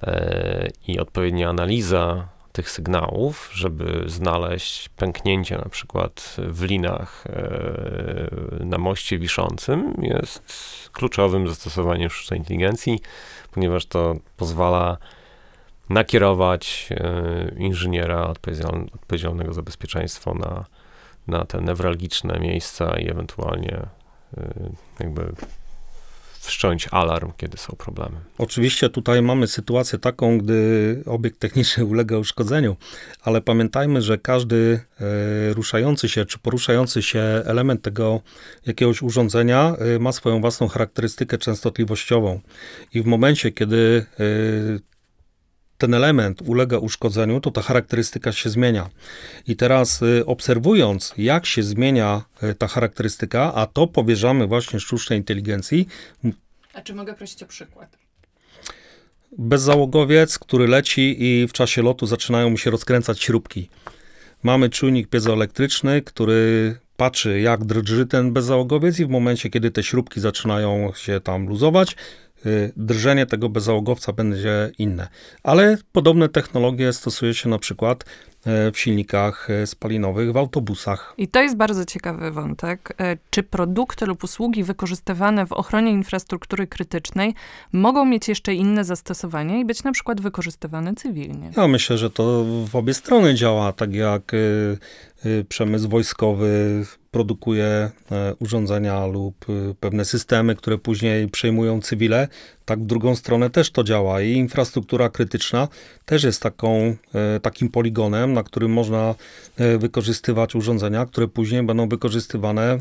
e, 0.02 0.68
i 0.88 1.00
odpowiednia 1.00 1.50
analiza 1.50 2.28
tych 2.52 2.70
sygnałów, 2.70 3.50
żeby 3.54 4.04
znaleźć 4.06 4.90
pęknięcie 4.90 5.58
na 5.58 5.70
przykład 5.70 6.36
w 6.38 6.64
linach 6.64 7.24
e, 7.28 8.66
na 8.66 8.78
moście 8.78 9.20
wiszącym 9.20 9.94
jest 10.02 10.90
kluczowym 10.94 11.48
zastosowaniem 11.48 12.10
sztucznej 12.10 12.40
inteligencji, 12.40 13.00
ponieważ 13.52 13.86
to 13.86 14.16
pozwala 14.38 14.98
nakierować 15.90 16.90
e, 16.92 17.52
inżyniera 17.58 18.34
odpowiedzialnego 18.94 19.54
za 19.54 19.62
bezpieczeństwo 19.62 20.34
na 20.34 20.66
na 21.28 21.46
te 21.46 21.62
newralgiczne 21.62 22.40
miejsca 22.40 23.00
i 23.00 23.10
ewentualnie 23.10 23.86
y, 24.38 24.72
jakby 25.00 25.34
wszcząć 26.48 26.88
alarm, 26.92 27.32
kiedy 27.38 27.58
są 27.58 27.76
problemy. 27.78 28.16
Oczywiście 28.38 28.90
tutaj 28.90 29.22
mamy 29.22 29.48
sytuację 29.48 30.00
taką, 30.00 30.38
gdy 30.38 31.04
obiekt 31.06 31.40
techniczny 31.40 31.86
ulega 31.86 32.18
uszkodzeniu, 32.18 32.76
ale 33.22 33.42
pamiętajmy, 33.42 34.02
że 34.02 34.18
każdy 34.18 34.80
e, 35.00 35.54
ruszający 35.54 36.10
się 36.10 36.26
czy 36.26 36.40
poruszający 36.40 37.02
się 37.02 37.20
element 37.46 37.82
tego 37.82 38.22
jakiegoś 38.66 39.02
urządzenia 39.02 39.76
e, 39.96 40.00
ma 40.00 40.12
swoją 40.12 40.42
własną 40.42 40.68
charakterystykę 40.68 41.38
częstotliwościową. 41.38 42.40
I 42.94 43.02
w 43.02 43.06
momencie, 43.06 43.52
kiedy 43.52 44.06
ten 45.78 45.94
element 45.94 46.42
ulega 46.42 46.78
uszkodzeniu, 46.78 47.42
to 47.42 47.52
ta 47.52 47.62
charakterystyka 47.62 48.32
się 48.32 48.50
zmienia. 48.50 48.90
I 49.48 49.56
teraz 49.56 50.02
y, 50.02 50.26
obserwując, 50.26 51.14
jak 51.18 51.46
się 51.46 51.64
zmienia 51.64 52.24
y, 52.44 52.56
ta 52.56 52.68
charakterystyka, 52.68 53.54
a 53.54 53.66
to 53.66 53.88
powierzamy 53.88 54.48
właśnie 54.48 54.80
sztucznej 54.80 55.20
inteligencji. 55.20 55.88
A 56.74 56.82
czy 56.82 56.96
mogę 56.96 57.14
prosić 57.14 57.44
o 57.44 57.48
przykład? 57.48 57.98
Bezzałogowiec, 59.38 60.40
który 60.40 60.68
leci 60.68 61.16
i 61.20 61.48
w 61.48 61.54
czasie 61.54 61.82
lotu 61.82 62.06
zaczynają 62.06 62.50
mu 62.50 62.58
się 62.58 62.72
rozkręcać 62.72 63.22
śrubki. 63.22 63.70
Mamy 64.44 64.70
czujnik 64.70 65.10
piezoelektryczny, 65.10 66.02
który 66.02 66.76
patrzy, 66.98 67.40
jak 67.40 67.66
drży 67.66 68.06
ten 68.06 68.34
bezzałogowiec 68.34 69.00
i 69.00 69.06
w 69.06 69.10
momencie, 69.10 69.50
kiedy 69.50 69.72
te 69.72 69.84
śrubki 69.84 70.20
zaczynają 70.20 70.92
się 70.96 71.20
tam 71.20 71.48
luzować, 71.48 71.96
drżenie 72.78 73.26
tego 73.26 73.50
bezzałogowca 73.50 74.14
będzie 74.14 74.72
inne. 74.78 75.08
Ale 75.44 75.78
podobne 75.92 76.30
technologie 76.30 76.94
stosuje 76.94 77.34
się 77.34 77.50
na 77.50 77.60
przykład 77.60 78.06
E, 78.48 78.72
w 78.72 78.80
silnikach 78.80 79.50
e, 79.50 79.68
spalinowych, 79.68 80.32
w 80.32 80.38
autobusach. 80.38 81.14
I 81.18 81.28
to 81.28 81.42
jest 81.42 81.56
bardzo 81.56 81.86
ciekawy 81.86 82.32
wątek. 82.32 82.98
Czy 83.30 83.44
produkty 83.44 84.06
lub 84.06 84.24
usługi 84.24 84.64
wykorzystywane 84.64 85.46
w 85.46 85.52
ochronie 85.52 85.92
infrastruktury 85.92 86.68
krytycznej 86.68 87.34
mogą 87.72 88.06
mieć 88.06 88.28
jeszcze 88.28 88.54
inne 88.54 88.84
zastosowania 88.84 89.58
i 89.58 89.66
być 89.66 89.84
na 89.84 89.92
przykład 89.92 90.22
wykorzystywane 90.22 90.96
cywilnie? 90.96 91.52
Ja 91.58 91.68
myślę, 91.68 91.98
że 91.98 92.10
to 92.10 92.46
w 92.66 92.76
obie 92.76 92.94
strony 92.94 93.36
działa, 93.36 93.74
tak 93.74 93.94
jak 93.94 94.32
przemysł 95.50 95.90
wojskowy 95.90 96.84
produkuje 97.12 97.92
urządzenia 98.40 99.06
lub 99.06 99.46
pewne 99.80 100.06
systemy, 100.06 100.56
które 100.56 100.78
później 100.78 101.28
przejmują 101.28 101.82
cywile, 101.82 102.28
tak 102.66 102.80
w 102.80 102.86
drugą 102.86 103.16
stronę 103.16 103.50
też 103.50 103.72
to 103.72 103.84
działa 103.84 104.22
i 104.22 104.32
infrastruktura 104.32 105.10
krytyczna 105.10 105.68
też 106.06 106.24
jest 106.24 106.42
taką, 106.42 106.96
takim 107.42 107.70
poligonem, 107.70 108.34
na 108.34 108.44
którym 108.44 108.72
można 108.72 109.16
e, 109.58 109.78
wykorzystywać 109.78 110.56
urządzenia, 110.56 111.06
które 111.06 111.28
później 111.28 111.64
będą 111.64 111.90
wykorzystywane 111.90 112.64
e, 112.74 112.80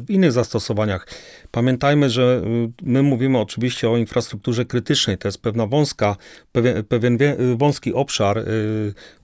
w 0.00 0.04
innych 0.08 0.32
zastosowaniach. 0.32 1.06
Pamiętajmy, 1.52 2.10
że 2.10 2.42
e, 2.44 2.72
my 2.82 3.02
mówimy 3.02 3.38
oczywiście 3.38 3.90
o 3.90 3.96
infrastrukturze 3.96 4.64
krytycznej, 4.64 5.18
to 5.18 5.28
jest 5.28 5.42
pewna 5.42 5.66
wąska, 5.66 6.16
pewien, 6.52 6.84
pewien 6.84 7.18
wąski 7.56 7.94
obszar 7.94 8.44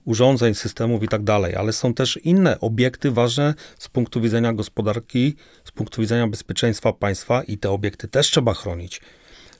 urządzeń, 0.05 0.53
systemów 0.53 1.03
i 1.03 1.07
tak 1.07 1.23
dalej, 1.23 1.55
ale 1.55 1.73
są 1.73 1.93
też 1.93 2.19
inne 2.23 2.59
obiekty 2.59 3.11
ważne 3.11 3.53
z 3.79 3.87
punktu 3.87 4.21
widzenia 4.21 4.53
gospodarki, 4.53 5.35
z 5.63 5.71
punktu 5.71 6.01
widzenia 6.01 6.27
bezpieczeństwa 6.27 6.93
państwa 6.93 7.43
i 7.43 7.57
te 7.57 7.69
obiekty 7.69 8.07
też 8.07 8.27
trzeba 8.27 8.53
chronić. 8.53 9.01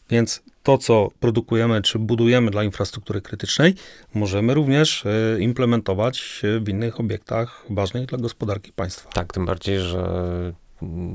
Więc 0.10 0.44
to, 0.64 0.78
co 0.78 1.10
produkujemy 1.20 1.82
czy 1.82 2.00
budujemy 2.00 2.52
dla 2.52 2.64
infrastruktury 2.64 3.22
krytycznej, 3.22 3.76
możemy 4.14 4.54
również 4.54 5.04
implementować 5.40 6.42
w 6.62 6.70
innych 6.70 7.00
obiektach 7.00 7.66
ważnych 7.70 8.06
dla 8.06 8.18
gospodarki 8.18 8.72
państwa. 8.72 9.10
Tak, 9.10 9.34
tym 9.34 9.46
bardziej, 9.46 9.80
że 9.80 10.54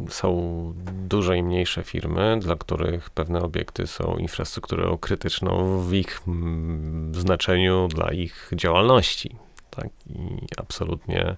są 0.08 0.72
duże 0.92 1.38
i 1.38 1.42
mniejsze 1.42 1.82
firmy, 1.82 2.38
dla 2.40 2.56
których 2.56 3.10
pewne 3.10 3.42
obiekty 3.42 3.86
są 3.86 4.16
infrastrukturą 4.16 4.98
krytyczną 4.98 5.80
w 5.80 5.94
ich 5.94 6.20
mm, 6.28 7.14
znaczeniu 7.14 7.88
dla 7.88 8.12
ich 8.12 8.50
działalności. 8.56 9.36
Tak? 9.70 9.88
I 10.06 10.46
absolutnie 10.56 11.36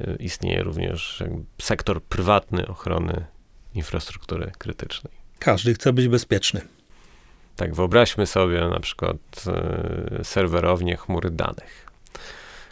e, 0.00 0.16
istnieje 0.16 0.62
również 0.62 1.22
sektor 1.62 2.02
prywatny 2.02 2.66
ochrony 2.66 3.26
infrastruktury 3.74 4.52
krytycznej. 4.58 5.12
Każdy 5.38 5.74
chce 5.74 5.92
być 5.92 6.08
bezpieczny. 6.08 6.60
Tak, 7.56 7.74
wyobraźmy 7.74 8.26
sobie 8.26 8.60
na 8.60 8.80
przykład 8.80 9.16
e, 9.46 10.24
serwerownię 10.24 10.96
chmury 10.96 11.30
danych. 11.30 11.86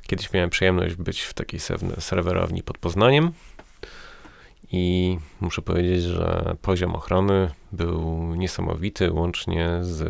Kiedyś 0.07 0.33
miałem 0.33 0.51
przyjemność 0.51 0.95
być 0.95 1.23
w 1.23 1.35
takiej 1.35 1.61
serwerowni 1.99 2.63
pod 2.63 2.79
Poznaniem 2.79 3.33
i 4.75 5.19
muszę 5.41 5.63
powiedzieć, 5.63 6.03
że 6.03 6.57
poziom 6.63 6.95
ochrony 6.95 7.51
był 7.73 8.35
niesamowity, 8.35 9.13
łącznie 9.13 9.69
z 9.81 10.03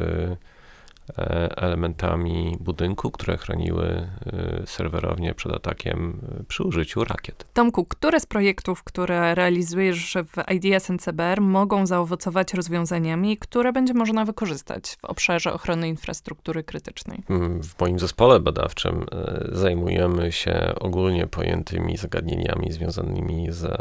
elementami 1.56 2.56
budynku, 2.60 3.10
które 3.10 3.36
chroniły 3.36 3.86
e, 3.86 4.66
serwerownię 4.66 5.34
przed 5.34 5.52
atakiem 5.52 6.20
e, 6.40 6.44
przy 6.44 6.62
użyciu 6.62 7.04
rakiet. 7.04 7.46
Tomku, 7.52 7.84
które 7.84 8.20
z 8.20 8.26
projektów, 8.26 8.82
które 8.82 9.34
realizujesz 9.34 10.16
w 10.26 10.52
IDS 10.52 10.90
NCBR 10.90 11.40
mogą 11.40 11.86
zaowocować 11.86 12.54
rozwiązaniami, 12.54 13.36
które 13.36 13.72
będzie 13.72 13.94
można 13.94 14.24
wykorzystać 14.24 14.96
w 15.00 15.04
obszarze 15.04 15.52
ochrony 15.52 15.88
infrastruktury 15.88 16.64
krytycznej? 16.64 17.22
Mm, 17.30 17.62
w 17.62 17.80
moim 17.80 17.98
zespole 17.98 18.40
badawczym 18.40 19.06
zajmujemy 19.52 20.32
się 20.32 20.72
ogólnie 20.80 21.26
pojętymi 21.26 21.96
zagadnieniami 21.96 22.72
związanymi 22.72 23.46
ze 23.50 23.76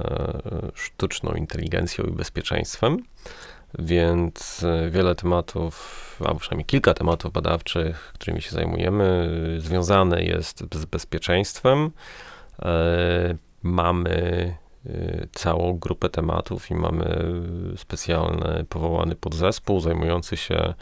sztuczną 0.74 1.34
inteligencją 1.34 2.06
i 2.06 2.12
bezpieczeństwem 2.12 2.98
więc 3.80 4.64
e, 4.64 4.90
wiele 4.90 5.16
tematów, 5.16 6.00
albo 6.26 6.40
przynajmniej 6.40 6.66
kilka 6.66 6.94
tematów 6.94 7.32
badawczych, 7.32 8.12
którymi 8.14 8.42
się 8.42 8.52
zajmujemy, 8.52 9.30
związane 9.58 10.24
jest 10.24 10.64
z 10.76 10.86
bezpieczeństwem. 10.86 11.92
E, 12.62 13.36
mamy 13.64 14.56
e, 14.86 15.28
całą 15.32 15.80
grupę 15.80 16.10
tematów 16.10 16.72
i 16.72 16.76
mamy 16.76 17.34
specjalny 17.78 18.66
powołany 18.70 19.16
podzespół 19.16 19.80
zajmujący 19.80 20.38
się 20.38 20.74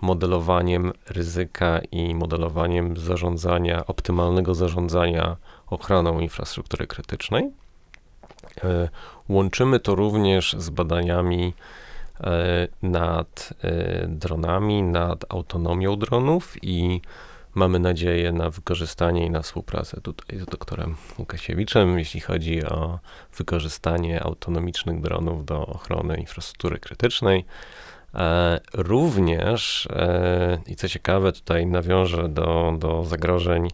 modelowaniem 0.00 0.92
ryzyka 1.08 1.80
i 1.92 2.14
modelowaniem 2.14 2.96
zarządzania, 2.96 3.86
optymalnego 3.86 4.54
zarządzania 4.54 5.36
ochroną 5.66 6.20
infrastruktury 6.20 6.86
krytycznej. 6.86 7.50
Łączymy 9.28 9.80
to 9.80 9.94
również 9.94 10.56
z 10.58 10.70
badaniami 10.70 11.54
nad 12.82 13.54
e, 13.62 14.06
dronami, 14.08 14.82
nad 14.82 15.24
autonomią 15.28 15.96
dronów 15.96 16.56
i 16.62 17.00
mamy 17.54 17.78
nadzieję 17.78 18.32
na 18.32 18.50
wykorzystanie 18.50 19.26
i 19.26 19.30
na 19.30 19.42
współpracę 19.42 20.00
tutaj 20.00 20.38
z 20.38 20.44
doktorem 20.44 20.96
Łukasiewiczem, 21.18 21.98
jeśli 21.98 22.20
chodzi 22.20 22.64
o 22.64 22.98
wykorzystanie 23.36 24.22
autonomicznych 24.22 25.00
dronów 25.00 25.44
do 25.44 25.66
ochrony 25.66 26.16
infrastruktury 26.16 26.78
krytycznej. 26.78 27.44
E, 28.14 28.60
również, 28.74 29.88
i 30.66 30.76
co 30.76 30.88
ciekawe, 30.88 31.32
tutaj 31.32 31.66
nawiążę 31.66 32.28
do, 32.28 32.76
do 32.78 33.04
zagrożeń 33.04 33.68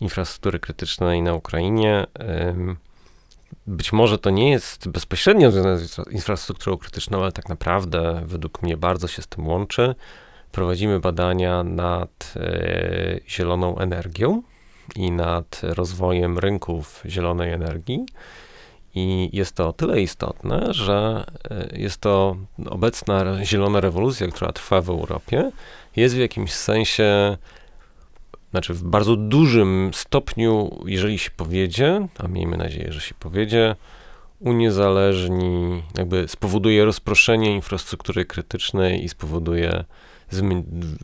infrastruktury 0.00 0.58
krytycznej 0.58 1.22
na 1.22 1.34
Ukrainie 1.34 2.06
być 3.66 3.92
może 3.92 4.18
to 4.18 4.30
nie 4.30 4.50
jest 4.50 4.88
bezpośrednio 4.88 5.50
związane 5.50 5.78
z 5.78 5.98
infrastrukturą 6.10 6.76
krytyczną, 6.76 7.22
ale 7.22 7.32
tak 7.32 7.48
naprawdę 7.48 8.22
według 8.26 8.62
mnie 8.62 8.76
bardzo 8.76 9.08
się 9.08 9.22
z 9.22 9.26
tym 9.26 9.48
łączy. 9.48 9.94
Prowadzimy 10.52 11.00
badania 11.00 11.62
nad 11.62 12.34
e, 12.36 13.20
zieloną 13.28 13.78
energią 13.78 14.42
i 14.96 15.10
nad 15.10 15.60
rozwojem 15.62 16.38
rynków 16.38 17.02
zielonej 17.06 17.52
energii. 17.52 18.06
I 18.94 19.30
jest 19.32 19.54
to 19.54 19.68
o 19.68 19.72
tyle 19.72 20.00
istotne, 20.00 20.74
że 20.74 21.24
e, 21.50 21.78
jest 21.78 22.00
to 22.00 22.36
obecna 22.66 23.44
zielona 23.44 23.80
rewolucja, 23.80 24.28
która 24.28 24.52
trwa 24.52 24.80
w 24.80 24.90
Europie, 24.90 25.50
jest 25.96 26.14
w 26.14 26.18
jakimś 26.18 26.52
sensie 26.52 27.36
znaczy 28.52 28.74
w 28.74 28.82
bardzo 28.82 29.16
dużym 29.16 29.90
stopniu, 29.94 30.78
jeżeli 30.86 31.18
się 31.18 31.30
powiedzie, 31.30 32.08
a 32.18 32.28
miejmy 32.28 32.56
nadzieję, 32.56 32.92
że 32.92 33.00
się 33.00 33.14
powiedzie, 33.14 33.76
uniezależni, 34.40 35.82
jakby 35.98 36.28
spowoduje 36.28 36.84
rozproszenie 36.84 37.54
infrastruktury 37.54 38.24
krytycznej 38.24 39.04
i 39.04 39.08
spowoduje 39.08 39.84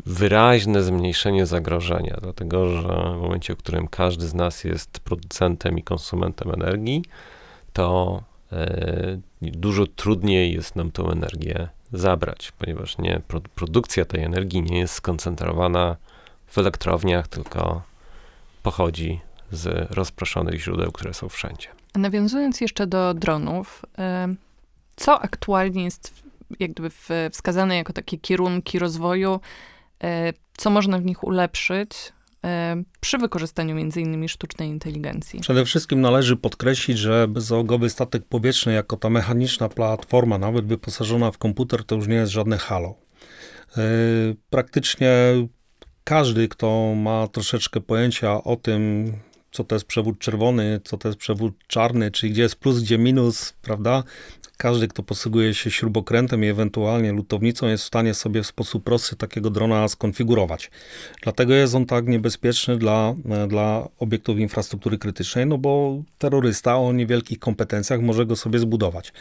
wyraźne 0.07 0.83
zmniejszenie 0.83 1.47
zagrożenia, 1.47 2.19
dlatego 2.23 2.69
że 2.69 3.15
w 3.19 3.23
momencie, 3.23 3.55
w 3.55 3.59
którym 3.59 3.89
każdy 3.89 4.27
z 4.27 4.35
nas 4.35 4.65
jest 4.65 5.01
producentem 5.01 5.79
i 5.79 5.83
konsumentem 5.83 6.51
energii, 6.51 7.05
to 7.73 8.23
e, 8.53 9.19
dużo 9.43 9.87
trudniej 9.87 10.55
jest 10.55 10.77
nam 10.77 10.91
tą 10.91 11.11
energię 11.11 11.69
zabrać, 11.93 12.53
ponieważ 12.59 12.99
nie, 12.99 13.21
produkcja 13.55 14.05
tej 14.05 14.25
energii 14.25 14.63
nie 14.63 14.79
jest 14.79 14.95
skoncentrowana 14.95 15.97
w 16.49 16.59
elektrowniach, 16.59 17.29
tylko 17.29 17.83
pochodzi 18.63 19.21
z 19.53 19.93
rozproszonych 19.93 20.61
źródeł, 20.61 20.93
które 20.93 21.15
są 21.15 21.29
wszędzie. 21.29 21.69
Nawiązując 21.95 22.61
jeszcze 22.61 22.87
do 22.87 23.15
dronów, 23.15 23.83
co 24.97 25.21
aktualnie 25.21 25.85
jest 25.85 26.15
jakby 26.61 26.91
wskazane 27.33 27.77
jako 27.77 27.93
takie 27.93 28.19
kierunki 28.19 28.79
rozwoju, 28.79 29.41
e, 30.05 30.33
co 30.57 30.71
można 30.71 30.99
w 30.99 31.05
nich 31.05 31.25
ulepszyć 31.25 31.91
e, 32.45 32.83
przy 33.01 33.19
wykorzystaniu 33.19 33.75
między 33.75 34.01
innymi 34.01 34.29
sztucznej 34.29 34.69
inteligencji? 34.69 35.41
Przede 35.41 35.65
wszystkim 35.65 36.01
należy 36.01 36.37
podkreślić, 36.37 36.99
że 36.99 37.29
bezzałogowy 37.29 37.91
statek 37.91 38.25
powietrzny 38.25 38.73
jako 38.73 38.97
ta 38.97 39.11
mechaniczna 39.11 39.69
platforma, 39.69 40.39
nawet 40.39 40.67
wyposażona 40.67 41.31
w 41.31 41.39
komputer, 41.39 41.85
to 41.85 41.95
już 41.95 42.09
nie 42.09 42.15
jest 42.15 42.33
żadne 42.33 42.59
halo. 42.59 42.95
E, 43.77 43.83
praktycznie 44.51 45.13
każdy, 46.09 46.49
kto 46.49 46.95
ma 46.95 47.29
troszeczkę 47.29 47.81
pojęcia 47.81 48.45
o 48.45 48.57
tym, 48.57 49.13
co 49.53 49.65
to 49.65 49.75
jest 49.75 49.87
przewód 49.87 50.19
czerwony, 50.19 50.81
co 50.85 50.99
to 50.99 51.09
jest 51.09 51.19
przewód 51.19 51.55
czarny, 51.67 52.11
czyli 52.11 52.33
gdzie 52.33 52.43
jest 52.43 52.57
plus, 52.57 52.81
gdzie 52.83 52.99
minus, 52.99 53.53
prawda? 53.63 54.03
Każdy, 54.57 54.89
kto 54.89 55.03
posługuje 55.03 55.55
się 55.55 55.71
śrubokrętem 55.71 56.45
i 56.45 56.47
ewentualnie 56.47 57.13
lutownicą, 57.13 57.67
jest 57.67 57.85
w 57.85 57.87
stanie 57.87 58.15
sobie 58.15 58.43
w 58.43 58.47
sposób 58.47 58.85
prosty 58.85 59.17
takiego 59.17 59.51
drona 59.51 59.89
skonfigurować. 59.89 60.71
Dlatego 61.23 61.55
jest 61.55 61.75
on 61.75 61.87
tak 61.87 62.07
niebezpieczny 62.07 62.77
dla, 62.79 63.15
dla 63.49 63.89
obiektów 63.99 64.39
infrastruktury 64.39 64.99
krytycznej, 64.99 65.47
no 65.47 65.59
bo 65.59 66.03
terrorysta 66.19 66.77
o 66.77 66.93
niewielkich 66.93 67.39
kompetencjach 67.39 68.01
może 68.01 68.27
go 68.27 68.37
sobie 68.37 68.59
zbudować. 68.59 69.13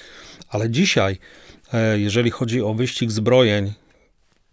Ale 0.50 0.70
dzisiaj 0.70 1.20
Jeżeli 1.96 2.32
chodzi 2.32 2.62
o 2.62 2.74
wyścig 2.74 3.12
zbrojeń, 3.12 3.74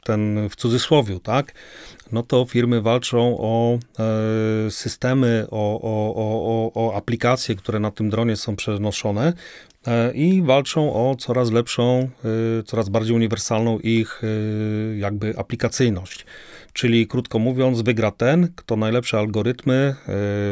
ten 0.05 0.49
w 0.49 0.57
cudzysłowie, 0.57 1.21
tak, 1.21 1.53
no 2.13 2.23
to 2.23 2.45
firmy 2.45 2.83
walczą 2.83 3.37
o 3.39 3.79
e, 3.99 4.71
systemy, 4.71 5.47
o, 5.51 5.81
o, 5.83 6.15
o, 6.17 6.87
o 6.87 6.95
aplikacje, 6.97 7.55
które 7.55 7.81
na 7.81 7.91
tym 7.91 8.11
dronie 8.11 8.37
są 8.37 8.57
przenoszone 8.57 9.33
e, 9.87 10.13
i 10.13 10.43
walczą 10.43 10.95
o 10.95 11.15
coraz 11.15 11.51
lepszą, 11.51 12.09
e, 12.59 12.63
coraz 12.63 12.89
bardziej 12.89 13.17
uniwersalną 13.17 13.79
ich 13.79 14.23
e, 14.25 14.99
jakby 14.99 15.39
aplikacyjność. 15.39 16.27
Czyli 16.73 17.07
krótko 17.07 17.39
mówiąc, 17.39 17.83
wygra 17.83 18.11
ten, 18.11 18.49
kto 18.57 18.77
najlepsze 18.77 19.19
algorytmy 19.19 19.75
e, 19.75 19.95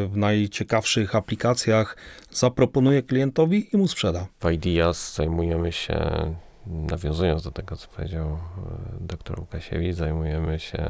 w 0.06 0.12
najciekawszych 0.14 1.14
aplikacjach 1.16 1.96
zaproponuje 2.30 3.02
klientowi 3.02 3.68
i 3.72 3.76
mu 3.76 3.88
sprzeda. 3.88 4.26
W 4.40 4.50
Ideas 4.50 5.14
zajmujemy 5.14 5.72
się 5.72 6.00
nawiązując 6.66 7.42
do 7.42 7.50
tego, 7.50 7.76
co 7.76 7.88
powiedział 7.88 8.28
e, 8.28 8.38
dr 9.00 9.40
Łukasiewicz, 9.40 9.96
zajmujemy 9.96 10.60
się 10.60 10.86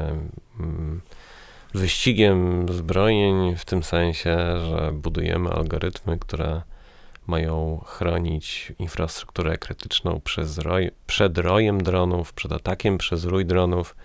mm, 0.60 1.00
wyścigiem 1.74 2.66
zbrojeń 2.72 3.56
w 3.56 3.64
tym 3.64 3.82
sensie, 3.82 4.36
że 4.58 4.92
budujemy 4.92 5.50
algorytmy, 5.50 6.18
które 6.18 6.62
mają 7.26 7.80
chronić 7.86 8.72
infrastrukturę 8.78 9.58
krytyczną 9.58 10.20
roj, 10.58 10.90
przed 11.06 11.38
rojem 11.38 11.82
dronów, 11.82 12.32
przed 12.32 12.52
atakiem 12.52 12.98
przez 12.98 13.24
rój 13.24 13.46
dronów, 13.46 13.96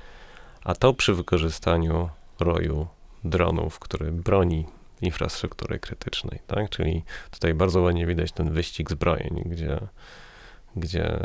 a 0.64 0.76
to 0.76 0.94
przy 0.94 1.14
wykorzystaniu 1.14 2.10
roju 2.40 2.88
dronów, 3.24 3.80
który 3.80 4.12
broni 4.12 4.66
infrastruktury 5.02 5.80
krytycznej, 5.80 6.40
tak? 6.48 6.70
Czyli 6.70 7.04
tutaj 7.32 7.54
bardzo 7.54 7.82
ładnie 7.82 8.06
widać 8.06 8.32
ten 8.32 8.52
wyścig 8.52 8.90
zbrojeń, 8.90 9.44
gdzie 9.46 9.80
gdzie 10.80 11.20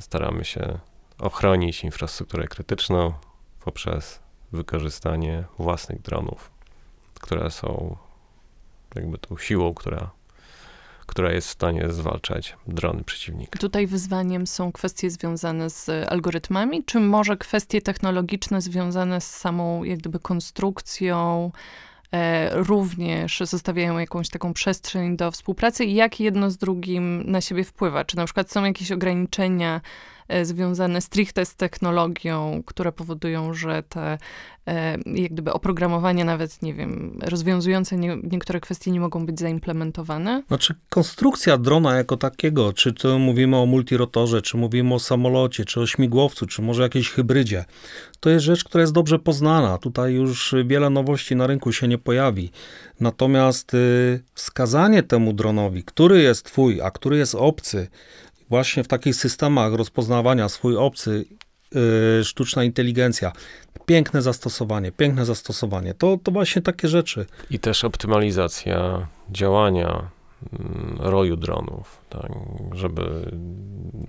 staramy 0.00 0.44
się 0.44 0.78
ochronić 1.18 1.84
infrastrukturę 1.84 2.48
krytyczną 2.48 3.12
poprzez 3.64 4.20
wykorzystanie 4.52 5.44
własnych 5.58 6.02
dronów, 6.02 6.50
które 7.14 7.50
są 7.50 7.96
jakby 8.94 9.18
tą 9.18 9.36
siłą, 9.36 9.74
która, 9.74 10.10
która 11.06 11.32
jest 11.32 11.48
w 11.48 11.50
stanie 11.50 11.90
zwalczać 11.90 12.56
drony 12.66 13.04
przeciwnika. 13.04 13.58
Tutaj 13.58 13.86
wyzwaniem 13.86 14.46
są 14.46 14.72
kwestie 14.72 15.10
związane 15.10 15.70
z 15.70 15.88
algorytmami, 16.08 16.84
czy 16.84 17.00
może 17.00 17.36
kwestie 17.36 17.82
technologiczne 17.82 18.60
związane 18.60 19.20
z 19.20 19.30
samą 19.36 19.84
jak 19.84 19.98
gdyby 19.98 20.18
konstrukcją, 20.18 21.52
również 22.52 23.40
zostawiają 23.44 23.98
jakąś 23.98 24.28
taką 24.28 24.52
przestrzeń 24.52 25.16
do 25.16 25.30
współpracy 25.30 25.84
i 25.84 25.94
jak 25.94 26.20
jedno 26.20 26.50
z 26.50 26.56
drugim 26.56 27.22
na 27.26 27.40
siebie 27.40 27.64
wpływa? 27.64 28.04
Czy 28.04 28.16
na 28.16 28.24
przykład 28.24 28.52
są 28.52 28.64
jakieś 28.64 28.92
ograniczenia 28.92 29.80
E, 29.80 29.80
związane 30.42 31.00
stricte 31.00 31.46
z 31.46 31.56
technologią, 31.56 32.62
które 32.66 32.92
powodują, 32.92 33.54
że 33.54 33.82
te 33.82 34.18
e, 34.66 34.98
jak 35.06 35.32
gdyby 35.32 35.52
oprogramowania 35.52 36.24
nawet, 36.24 36.62
nie 36.62 36.74
wiem, 36.74 37.18
rozwiązujące 37.22 37.96
nie, 37.96 38.16
niektóre 38.32 38.60
kwestie 38.60 38.90
nie 38.90 39.00
mogą 39.00 39.26
być 39.26 39.40
zaimplementowane? 39.40 40.42
Znaczy 40.48 40.74
konstrukcja 40.88 41.58
drona 41.58 41.96
jako 41.96 42.16
takiego, 42.16 42.72
czy 42.72 42.92
to 42.92 43.18
mówimy 43.18 43.56
o 43.56 43.66
multirotorze, 43.66 44.42
czy 44.42 44.56
mówimy 44.56 44.94
o 44.94 44.98
samolocie, 44.98 45.64
czy 45.64 45.80
o 45.80 45.86
śmigłowcu, 45.86 46.46
czy 46.46 46.62
może 46.62 46.82
jakiejś 46.82 47.10
hybrydzie, 47.10 47.64
to 48.20 48.30
jest 48.30 48.44
rzecz, 48.44 48.64
która 48.64 48.80
jest 48.80 48.92
dobrze 48.92 49.18
poznana. 49.18 49.78
Tutaj 49.78 50.14
już 50.14 50.54
wiele 50.64 50.90
nowości 50.90 51.36
na 51.36 51.46
rynku 51.46 51.72
się 51.72 51.88
nie 51.88 51.98
pojawi. 51.98 52.50
Natomiast 53.00 53.74
y, 53.74 54.22
wskazanie 54.34 55.02
temu 55.02 55.32
dronowi, 55.32 55.84
który 55.84 56.22
jest 56.22 56.44
twój, 56.44 56.80
a 56.82 56.90
który 56.90 57.16
jest 57.16 57.34
obcy, 57.34 57.88
właśnie 58.50 58.84
w 58.84 58.88
takich 58.88 59.16
systemach 59.16 59.72
rozpoznawania 59.72 60.48
swój 60.48 60.76
obcy, 60.76 61.24
yy, 61.74 62.24
sztuczna 62.24 62.64
inteligencja, 62.64 63.32
piękne 63.86 64.22
zastosowanie, 64.22 64.92
piękne 64.92 65.24
zastosowanie. 65.24 65.94
To, 65.94 66.18
to 66.22 66.32
właśnie 66.32 66.62
takie 66.62 66.88
rzeczy. 66.88 67.26
I 67.50 67.58
też 67.58 67.84
optymalizacja 67.84 69.06
działania 69.30 70.10
mm, 70.52 70.96
roju 71.00 71.36
dronów, 71.36 72.00
tak, 72.08 72.30
żeby, 72.72 73.36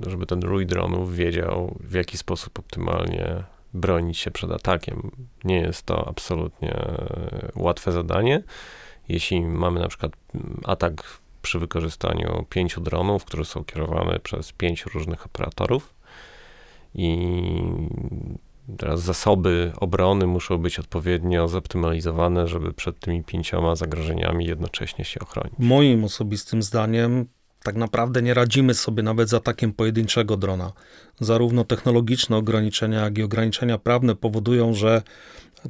żeby 0.07 0.25
ten 0.25 0.41
rój 0.41 0.65
dronów 0.65 1.15
wiedział, 1.15 1.75
w 1.79 1.93
jaki 1.93 2.17
sposób 2.17 2.59
optymalnie 2.59 3.43
bronić 3.73 4.17
się 4.17 4.31
przed 4.31 4.51
atakiem. 4.51 5.11
Nie 5.43 5.59
jest 5.59 5.83
to 5.83 6.07
absolutnie 6.07 6.75
łatwe 7.55 7.91
zadanie. 7.91 8.43
Jeśli 9.09 9.41
mamy 9.41 9.79
na 9.79 9.87
przykład 9.87 10.11
atak 10.63 11.19
przy 11.41 11.59
wykorzystaniu 11.59 12.45
pięciu 12.49 12.81
dronów, 12.81 13.25
które 13.25 13.45
są 13.45 13.63
kierowane 13.63 14.19
przez 14.19 14.51
pięciu 14.51 14.89
różnych 14.89 15.25
operatorów. 15.25 15.93
I 16.95 17.27
teraz 18.77 19.01
zasoby 19.01 19.71
obrony 19.79 20.27
muszą 20.27 20.57
być 20.57 20.79
odpowiednio 20.79 21.47
zoptymalizowane, 21.47 22.47
żeby 22.47 22.73
przed 22.73 22.99
tymi 22.99 23.23
pięcioma 23.23 23.75
zagrożeniami 23.75 24.45
jednocześnie 24.45 25.05
się 25.05 25.19
ochronić. 25.19 25.53
Moim 25.59 26.03
osobistym 26.03 26.63
zdaniem 26.63 27.25
tak 27.63 27.75
naprawdę 27.75 28.21
nie 28.21 28.33
radzimy 28.33 28.73
sobie 28.73 29.03
nawet 29.03 29.29
z 29.29 29.33
atakiem 29.33 29.73
pojedynczego 29.73 30.37
drona. 30.37 30.71
Zarówno 31.19 31.63
technologiczne 31.63 32.37
ograniczenia, 32.37 32.99
jak 33.03 33.17
i 33.17 33.23
ograniczenia 33.23 33.77
prawne 33.77 34.15
powodują, 34.15 34.73
że 34.73 35.01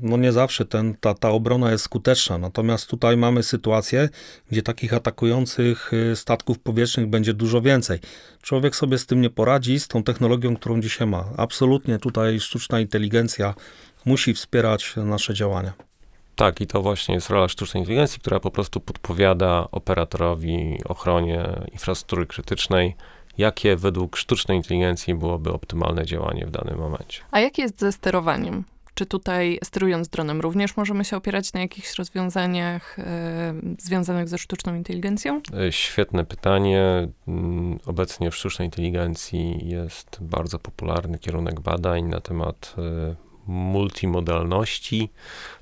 no 0.02 0.18
nie 0.18 0.32
zawsze 0.32 0.66
ten, 0.66 0.96
ta, 1.00 1.14
ta 1.14 1.30
obrona 1.30 1.72
jest 1.72 1.84
skuteczna. 1.84 2.38
Natomiast 2.38 2.88
tutaj 2.90 3.18
mamy 3.18 3.44
sytuację, 3.44 4.10
gdzie 4.52 4.62
takich 4.62 4.94
atakujących 4.94 5.94
y, 5.94 6.16
statków 6.16 6.60
powietrznych 6.60 7.08
będzie 7.08 7.34
dużo 7.34 7.62
więcej. 7.62 8.00
Człowiek 8.42 8.76
sobie 8.76 8.98
z 8.98 9.06
tym 9.06 9.22
nie 9.22 9.30
poradzi, 9.30 9.80
z 9.80 9.88
tą 9.88 10.04
technologią, 10.04 10.56
którą 10.56 10.82
dzisiaj 10.82 11.08
ma. 11.08 11.26
Absolutnie 11.38 11.98
tutaj 11.98 12.40
sztuczna 12.40 12.80
inteligencja 12.80 13.54
musi 14.06 14.34
wspierać 14.34 14.94
nasze 14.96 15.34
działania. 15.34 15.74
Tak, 16.36 16.62
i 16.62 16.68
to 16.68 16.82
właśnie 16.82 17.16
jest 17.16 17.30
rola 17.30 17.48
sztucznej 17.48 17.82
inteligencji, 17.82 18.20
która 18.20 18.40
po 18.40 18.52
prostu 18.52 18.80
podpowiada 18.80 19.68
operatorowi 19.72 20.78
ochronie 20.86 21.46
infrastruktury 21.72 22.26
krytycznej, 22.26 22.96
jakie 23.38 23.76
według 23.76 24.18
sztucznej 24.18 24.58
inteligencji 24.58 25.16
byłoby 25.16 25.54
optymalne 25.54 26.06
działanie 26.06 26.46
w 26.46 26.52
danym 26.52 26.78
momencie. 26.78 27.22
A 27.32 27.40
jak 27.40 27.58
jest 27.58 27.80
ze 27.80 27.92
sterowaniem? 27.92 28.64
Czy 29.00 29.06
tutaj 29.06 29.60
sterując 29.64 30.10
dronem 30.10 30.42
również 30.42 30.78
możemy 30.78 31.06
się 31.06 31.18
opierać 31.18 31.54
na 31.54 31.60
jakichś 31.60 31.96
rozwiązaniach 31.96 33.00
e, 33.00 33.54
związanych 33.78 34.30
ze 34.30 34.38
sztuczną 34.38 34.76
inteligencją? 34.76 35.42
E, 35.68 35.72
świetne 35.72 36.26
pytanie. 36.26 37.08
Mm, 37.28 37.80
obecnie 37.86 38.32
w 38.32 38.36
sztucznej 38.36 38.68
inteligencji 38.68 39.70
jest 39.70 40.18
bardzo 40.22 40.60
popularny 40.60 41.20
kierunek 41.20 41.60
badań 41.60 42.04
na 42.04 42.22
temat 42.22 42.76
e, 42.78 43.16
multimodalności, 43.48 45.10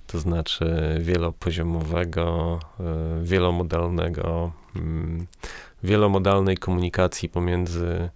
to 0.08 0.20
znaczy 0.20 0.98
wielopoziomowego, 1.02 2.60
wielomodalnego, 3.22 4.52
mm, 4.76 5.28
wielomodalnej 5.84 6.58
komunikacji 6.58 7.30
pomiędzy 7.30 8.10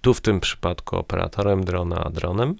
tu 0.00 0.14
w 0.14 0.20
tym 0.20 0.40
przypadku 0.40 0.96
operatorem 0.96 1.64
drona 1.64 2.04
a 2.04 2.10
dronem 2.10 2.56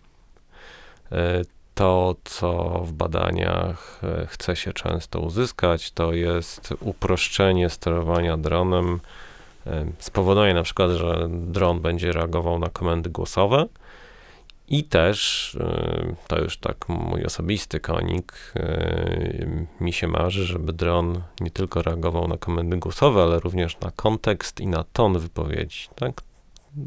to, 1.78 2.14
co 2.24 2.80
w 2.84 2.92
badaniach 2.92 4.00
e, 4.02 4.26
chce 4.26 4.56
się 4.56 4.72
często 4.72 5.20
uzyskać, 5.20 5.90
to 5.90 6.12
jest 6.12 6.74
uproszczenie 6.80 7.70
sterowania 7.70 8.36
dronem. 8.36 9.00
E, 9.66 9.86
spowoduje 9.98 10.54
na 10.54 10.62
przykład, 10.62 10.90
że 10.90 11.28
dron 11.30 11.80
będzie 11.80 12.12
reagował 12.12 12.58
na 12.58 12.68
komendy 12.68 13.10
głosowe. 13.10 13.66
I 14.68 14.84
też, 14.84 15.54
e, 15.60 16.14
to 16.28 16.38
już 16.38 16.58
tak 16.58 16.88
mój 16.88 17.24
osobisty 17.24 17.80
konik, 17.80 18.54
mi 19.80 19.92
się 19.92 20.08
marzy, 20.08 20.44
żeby 20.44 20.72
dron 20.72 21.22
nie 21.40 21.50
tylko 21.50 21.82
reagował 21.82 22.28
na 22.28 22.36
komendy 22.36 22.76
głosowe, 22.76 23.22
ale 23.22 23.40
również 23.40 23.80
na 23.80 23.90
kontekst 23.90 24.60
i 24.60 24.66
na 24.66 24.84
ton 24.92 25.18
wypowiedzi, 25.18 25.88
tak? 25.94 26.22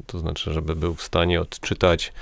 To 0.06 0.20
znaczy, 0.20 0.54
żeby 0.54 0.76
był 0.76 0.96
w 0.96 1.04
stanie 1.04 1.42
odczytać 1.42 2.14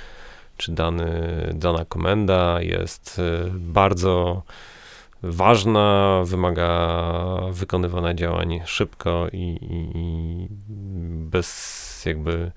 czy 0.60 0.72
dany, 0.72 1.10
dana 1.54 1.86
komenda 1.86 2.62
jest 2.62 3.20
y, 3.20 3.52
bardzo 3.54 4.44
ważna, 5.24 6.22
wymaga 6.26 7.00
wykonywania 7.52 8.14
działań 8.14 8.62
szybko 8.66 9.28
i, 9.34 9.38
i, 9.38 9.98
i 9.98 10.48
bez 11.30 12.06
jakby 12.06 12.52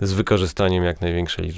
z 0.00 0.12
wykorzystaniem 0.12 0.84
jak 0.84 1.00
największej, 1.00 1.52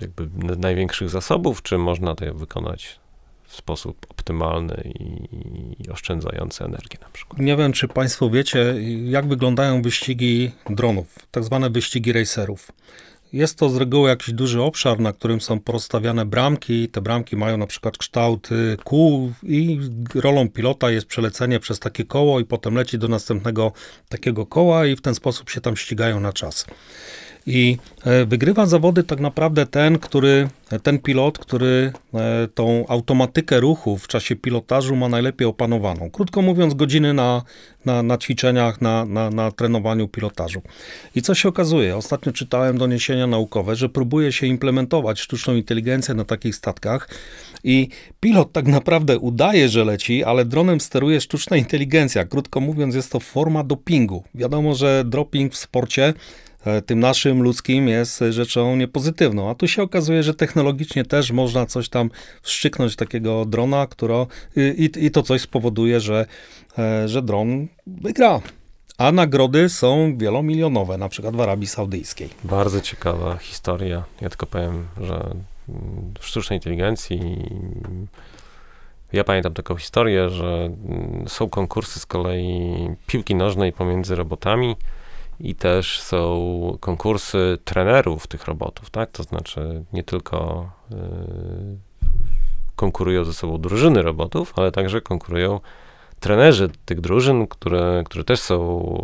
jakby 0.00 0.28
największych 0.56 1.10
zasobów, 1.10 1.62
czy 1.62 1.78
można 1.78 2.14
to 2.14 2.34
wykonać 2.34 3.00
w 3.44 3.56
sposób 3.56 4.06
optymalny 4.10 4.92
i, 5.00 5.90
oszczędzający 5.90 6.64
energię 6.64 6.98
na 7.02 7.08
przykład. 7.12 7.40
Nie 7.40 7.56
wiem, 7.56 7.72
czy 7.72 7.88
Państwo 7.88 8.30
wiecie, 8.30 8.74
jak 9.04 9.28
wyglądają 9.28 9.82
wyścigi 9.82 10.50
dronów, 10.70 11.18
tak 11.30 11.44
zwane 11.44 11.70
wyścigi 11.70 12.12
racerów. 12.12 12.72
Jest 13.32 13.58
to 13.58 13.68
z 13.68 13.76
reguły 13.76 14.08
jakiś 14.08 14.34
duży 14.34 14.62
obszar, 14.62 15.00
na 15.00 15.12
którym 15.12 15.40
są 15.40 15.60
porozstawiane 15.60 16.26
bramki. 16.26 16.88
Te 16.88 17.00
bramki 17.00 17.36
mają 17.36 17.56
na 17.56 17.66
przykład 17.66 17.98
kształt 17.98 18.48
kół 18.84 19.32
i 19.42 19.80
rolą 20.14 20.48
pilota 20.48 20.90
jest 20.90 21.06
przelecenie 21.06 21.60
przez 21.60 21.78
takie 21.78 22.04
koło 22.04 22.40
i 22.40 22.44
potem 22.44 22.74
leci 22.74 22.98
do 22.98 23.08
następnego 23.08 23.72
takiego 24.08 24.46
koła 24.46 24.86
i 24.86 24.96
w 24.96 25.00
ten 25.00 25.14
sposób 25.14 25.50
się 25.50 25.60
tam 25.60 25.76
ścigają 25.76 26.20
na 26.20 26.32
czas. 26.32 26.66
I 27.46 27.76
e, 28.04 28.24
wygrywa 28.26 28.66
zawody 28.66 29.04
tak 29.04 29.20
naprawdę 29.20 29.66
ten, 29.66 29.98
który, 29.98 30.48
ten 30.82 30.98
pilot, 30.98 31.38
który 31.38 31.92
e, 32.14 32.48
tą 32.54 32.84
automatykę 32.88 33.60
ruchu 33.60 33.98
w 33.98 34.08
czasie 34.08 34.36
pilotażu 34.36 34.96
ma 34.96 35.08
najlepiej 35.08 35.48
opanowaną. 35.48 36.10
Krótko 36.10 36.42
mówiąc, 36.42 36.74
godziny 36.74 37.14
na, 37.14 37.42
na, 37.84 38.02
na 38.02 38.18
ćwiczeniach, 38.18 38.80
na, 38.80 39.04
na, 39.04 39.30
na 39.30 39.50
trenowaniu 39.50 40.08
pilotażu. 40.08 40.62
I 41.14 41.22
co 41.22 41.34
się 41.34 41.48
okazuje? 41.48 41.96
Ostatnio 41.96 42.32
czytałem 42.32 42.78
doniesienia 42.78 43.26
naukowe, 43.26 43.76
że 43.76 43.88
próbuje 43.88 44.32
się 44.32 44.46
implementować 44.46 45.20
sztuczną 45.20 45.54
inteligencję 45.54 46.14
na 46.14 46.24
takich 46.24 46.54
statkach 46.54 47.08
i 47.64 47.88
pilot 48.20 48.52
tak 48.52 48.66
naprawdę 48.66 49.18
udaje, 49.18 49.68
że 49.68 49.84
leci, 49.84 50.24
ale 50.24 50.44
dronem 50.44 50.80
steruje 50.80 51.20
sztuczna 51.20 51.56
inteligencja. 51.56 52.24
Krótko 52.24 52.60
mówiąc, 52.60 52.94
jest 52.94 53.12
to 53.12 53.20
forma 53.20 53.64
dopingu. 53.64 54.24
Wiadomo, 54.34 54.74
że 54.74 55.04
doping 55.06 55.52
w 55.52 55.56
sporcie 55.56 56.14
E, 56.51 56.51
tym 56.86 57.00
naszym 57.00 57.42
ludzkim 57.42 57.88
jest 57.88 58.24
rzeczą 58.30 58.76
niepozytywną. 58.76 59.50
A 59.50 59.54
tu 59.54 59.68
się 59.68 59.82
okazuje, 59.82 60.22
że 60.22 60.34
technologicznie 60.34 61.04
też 61.04 61.30
można 61.30 61.66
coś 61.66 61.88
tam 61.88 62.10
wszczyknąć 62.42 62.96
takiego 62.96 63.44
drona, 63.44 63.86
która, 63.86 64.26
i, 64.56 64.90
i 64.96 65.10
to 65.10 65.22
coś 65.22 65.40
spowoduje, 65.40 66.00
że, 66.00 66.26
e, 66.78 67.08
że 67.08 67.22
dron 67.22 67.68
wygra. 67.86 68.40
A 68.98 69.12
nagrody 69.12 69.68
są 69.68 70.16
wielomilionowe, 70.18 70.98
na 70.98 71.08
przykład 71.08 71.36
w 71.36 71.40
Arabii 71.40 71.66
Saudyjskiej. 71.66 72.28
Bardzo 72.44 72.80
ciekawa 72.80 73.36
historia. 73.36 74.04
Ja 74.20 74.28
tylko 74.28 74.46
powiem, 74.46 74.86
że 75.00 75.34
w 76.20 76.26
sztucznej 76.26 76.56
inteligencji 76.56 77.20
ja 79.12 79.24
pamiętam 79.24 79.54
taką 79.54 79.76
historię, 79.76 80.30
że 80.30 80.70
są 81.26 81.48
konkursy 81.48 82.00
z 82.00 82.06
kolei 82.06 82.88
piłki 83.06 83.34
nożnej 83.34 83.72
pomiędzy 83.72 84.14
robotami 84.14 84.76
i 85.42 85.54
też 85.54 86.00
są 86.00 86.78
konkursy 86.80 87.58
trenerów 87.64 88.26
tych 88.26 88.44
robotów, 88.44 88.90
tak? 88.90 89.10
To 89.10 89.22
znaczy 89.22 89.84
nie 89.92 90.04
tylko 90.04 90.70
y, 90.92 90.96
konkurują 92.76 93.24
ze 93.24 93.34
sobą 93.34 93.58
drużyny 93.58 94.02
robotów, 94.02 94.52
ale 94.56 94.72
także 94.72 95.00
konkurują 95.00 95.60
trenerzy 96.20 96.70
tych 96.84 97.00
drużyn, 97.00 97.46
które, 97.46 98.02
które 98.06 98.24
też 98.24 98.40
są 98.40 98.56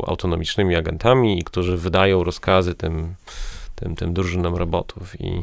autonomicznymi 0.07 0.77
agentami 0.77 1.39
i 1.39 1.45
którzy 1.45 1.77
wydają 1.77 2.25
rozkazy 2.25 2.75
tym, 2.75 3.15
tym, 3.75 3.97
tym 3.97 4.15
drużynom 4.15 4.57
robotów. 4.57 5.21
I 5.21 5.43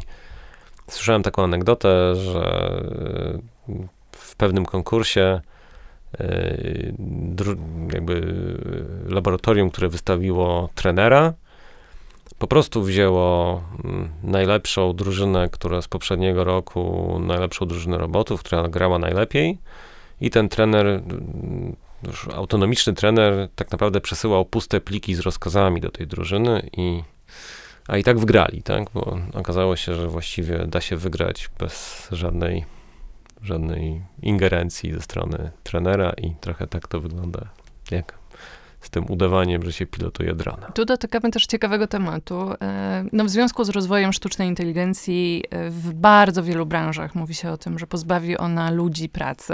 słyszałem 0.89 1.23
taką 1.23 1.43
anegdotę, 1.43 2.15
że 2.15 2.71
w 4.11 4.35
pewnym 4.35 4.65
konkursie 4.65 5.41
jakby 7.93 8.35
laboratorium, 9.07 9.69
które 9.69 9.89
wystawiło 9.89 10.69
trenera, 10.75 11.33
po 12.39 12.47
prostu 12.47 12.83
wzięło 12.83 13.63
mm, 13.83 14.09
najlepszą 14.23 14.93
drużynę, 14.93 15.49
która 15.49 15.81
z 15.81 15.87
poprzedniego 15.87 16.43
roku, 16.43 17.17
najlepszą 17.19 17.65
drużynę 17.65 17.97
robotów, 17.97 18.43
która 18.43 18.67
grała 18.67 18.99
najlepiej 18.99 19.57
i 20.21 20.29
ten 20.29 20.49
trener, 20.49 20.87
mm, 20.87 21.75
autonomiczny 22.35 22.93
trener 22.93 23.49
tak 23.55 23.71
naprawdę 23.71 24.01
przesyłał 24.01 24.45
puste 24.45 24.81
pliki 24.81 25.15
z 25.15 25.19
rozkazami 25.19 25.81
do 25.81 25.91
tej 25.91 26.07
drużyny 26.07 26.69
i 26.77 27.03
a 27.87 27.97
i 27.97 28.03
tak 28.03 28.19
wygrali, 28.19 28.63
tak? 28.63 28.83
Bo 28.93 29.17
okazało 29.33 29.75
się, 29.75 29.93
że 29.93 30.07
właściwie 30.07 30.57
da 30.67 30.81
się 30.81 30.97
wygrać 30.97 31.49
bez 31.59 32.07
żadnej 32.11 32.65
żadnej 33.45 34.01
ingerencji 34.21 34.93
ze 34.93 35.01
strony 35.01 35.51
trenera 35.63 36.13
i 36.17 36.35
trochę 36.41 36.67
tak 36.67 36.87
to 36.87 37.01
wygląda, 37.01 37.39
jak 37.91 38.13
z 38.85 38.89
tym 38.89 39.11
udawaniem, 39.11 39.63
że 39.63 39.73
się 39.73 39.85
pilotuje 39.85 40.35
drona. 40.35 40.67
Tu 40.67 40.85
dotykamy 40.85 41.31
też 41.31 41.45
ciekawego 41.45 41.87
tematu. 41.87 42.53
E, 42.61 43.05
no, 43.11 43.25
w 43.25 43.29
związku 43.29 43.63
z 43.63 43.69
rozwojem 43.69 44.13
sztucznej 44.13 44.47
inteligencji 44.47 45.43
e, 45.49 45.69
w 45.69 45.93
bardzo 45.93 46.43
wielu 46.43 46.65
branżach 46.65 47.15
mówi 47.15 47.33
się 47.33 47.51
o 47.51 47.57
tym, 47.57 47.79
że 47.79 47.87
pozbawi 47.87 48.37
ona 48.37 48.71
ludzi 48.71 49.09
pracy. 49.09 49.53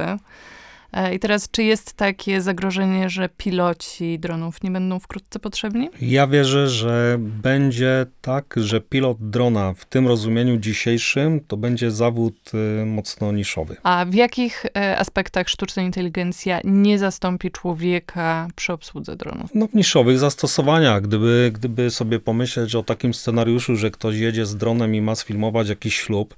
E, 0.94 1.16
I 1.16 1.20
teraz, 1.20 1.52
czy 1.52 1.64
jest 1.64 1.94
takie 1.94 2.42
zagrożenie, 2.42 3.10
że 3.10 3.30
piloci 3.30 4.20
dronów 4.20 4.64
nie 4.64 4.72
będą 4.72 5.00
wkrótce 5.00 5.40
potrzebni? 5.40 5.90
Ja 6.02 6.28
wierzę, 6.28 6.70
że 6.70 7.18
będzie 7.20 8.06
tak, 8.22 8.54
że 8.58 8.82
pilot 8.82 9.18
drona 9.20 9.74
w 9.74 9.86
tym 9.86 10.08
rozumieniu 10.08 10.58
dzisiejszym 10.58 11.40
to 11.48 11.58
będzie 11.58 11.92
zawód 11.92 12.52
y, 12.82 12.86
mocno 12.86 13.32
niszowy. 13.32 13.76
A 13.84 14.06
w 14.06 14.14
jakich 14.14 14.66
y, 14.66 14.98
aspektach 14.98 15.50
sztuczna 15.50 15.84
inteligencja 15.84 16.60
nie 16.64 17.00
zastąpi 17.00 17.52
człowieka 17.52 18.48
przy 18.56 18.74
obsłudze 18.74 19.16
dronów? 19.16 19.50
No 19.56 19.68
w 19.68 19.74
niszowych 19.74 20.20
zastosowaniach. 20.20 21.02
Gdyby, 21.02 21.52
gdyby 21.54 21.90
sobie 21.90 22.20
pomyśleć 22.20 22.76
o 22.76 22.84
takim 22.84 23.14
scenariuszu, 23.14 23.76
że 23.76 23.92
ktoś 23.92 24.16
jedzie 24.16 24.46
z 24.46 24.58
dronem 24.58 24.96
i 24.96 25.02
ma 25.02 25.16
sfilmować 25.16 25.70
jakiś 25.70 25.96
ślub, 25.96 26.36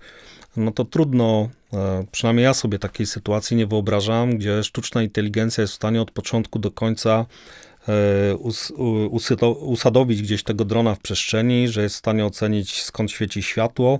no 0.57 0.71
to 0.71 0.85
trudno, 0.85 1.49
e, 1.73 2.05
przynajmniej 2.11 2.43
ja 2.43 2.53
sobie 2.53 2.79
takiej 2.79 3.05
sytuacji 3.05 3.57
nie 3.57 3.67
wyobrażam, 3.67 4.37
gdzie 4.37 4.63
sztuczna 4.63 5.03
inteligencja 5.03 5.61
jest 5.61 5.73
w 5.73 5.75
stanie 5.75 6.01
od 6.01 6.11
początku 6.11 6.59
do 6.59 6.71
końca 6.71 7.25
e, 7.87 8.35
usadowić 9.59 10.21
gdzieś 10.21 10.43
tego 10.43 10.65
drona 10.65 10.95
w 10.95 10.99
przestrzeni, 10.99 11.67
że 11.67 11.83
jest 11.83 11.95
w 11.95 11.99
stanie 11.99 12.25
ocenić 12.25 12.83
skąd 12.83 13.11
świeci 13.11 13.43
światło, 13.43 13.99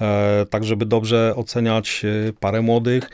e, 0.00 0.46
tak 0.50 0.64
żeby 0.64 0.86
dobrze 0.86 1.32
oceniać 1.36 2.02
parę 2.40 2.62
młodych. 2.62 3.10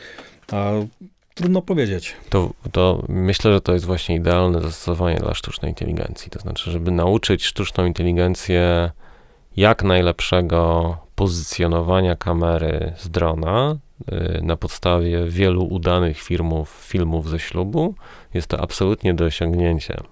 Trudno 1.35 1.63
powiedzieć. 1.63 2.15
To, 2.31 2.51
to 2.73 3.05
myślę, 3.09 3.53
że 3.53 3.61
to 3.61 3.73
jest 3.73 3.85
właśnie 3.85 4.17
idealne 4.17 4.61
zastosowanie 4.61 5.17
dla 5.17 5.35
sztucznej 5.35 5.71
inteligencji. 5.71 6.31
To 6.31 6.39
znaczy, 6.39 6.71
żeby 6.71 6.91
nauczyć 6.91 7.45
sztuczną 7.45 7.87
inteligencję 7.87 8.91
jak 9.57 9.83
najlepszego 9.83 10.97
pozycjonowania 11.23 12.17
kamery 12.17 12.93
z 12.97 13.09
drona 13.09 13.79
y, 14.13 14.41
na 14.43 14.57
podstawie 14.57 15.25
wielu 15.27 15.65
udanych 15.65 16.19
filmów, 16.19 16.87
filmów 16.89 17.29
ze 17.29 17.39
ślubu, 17.39 17.95
jest 18.35 18.47
to 18.47 18.61
absolutnie 18.61 19.15
do 19.15 19.25
osiągnięcia. 19.25 20.03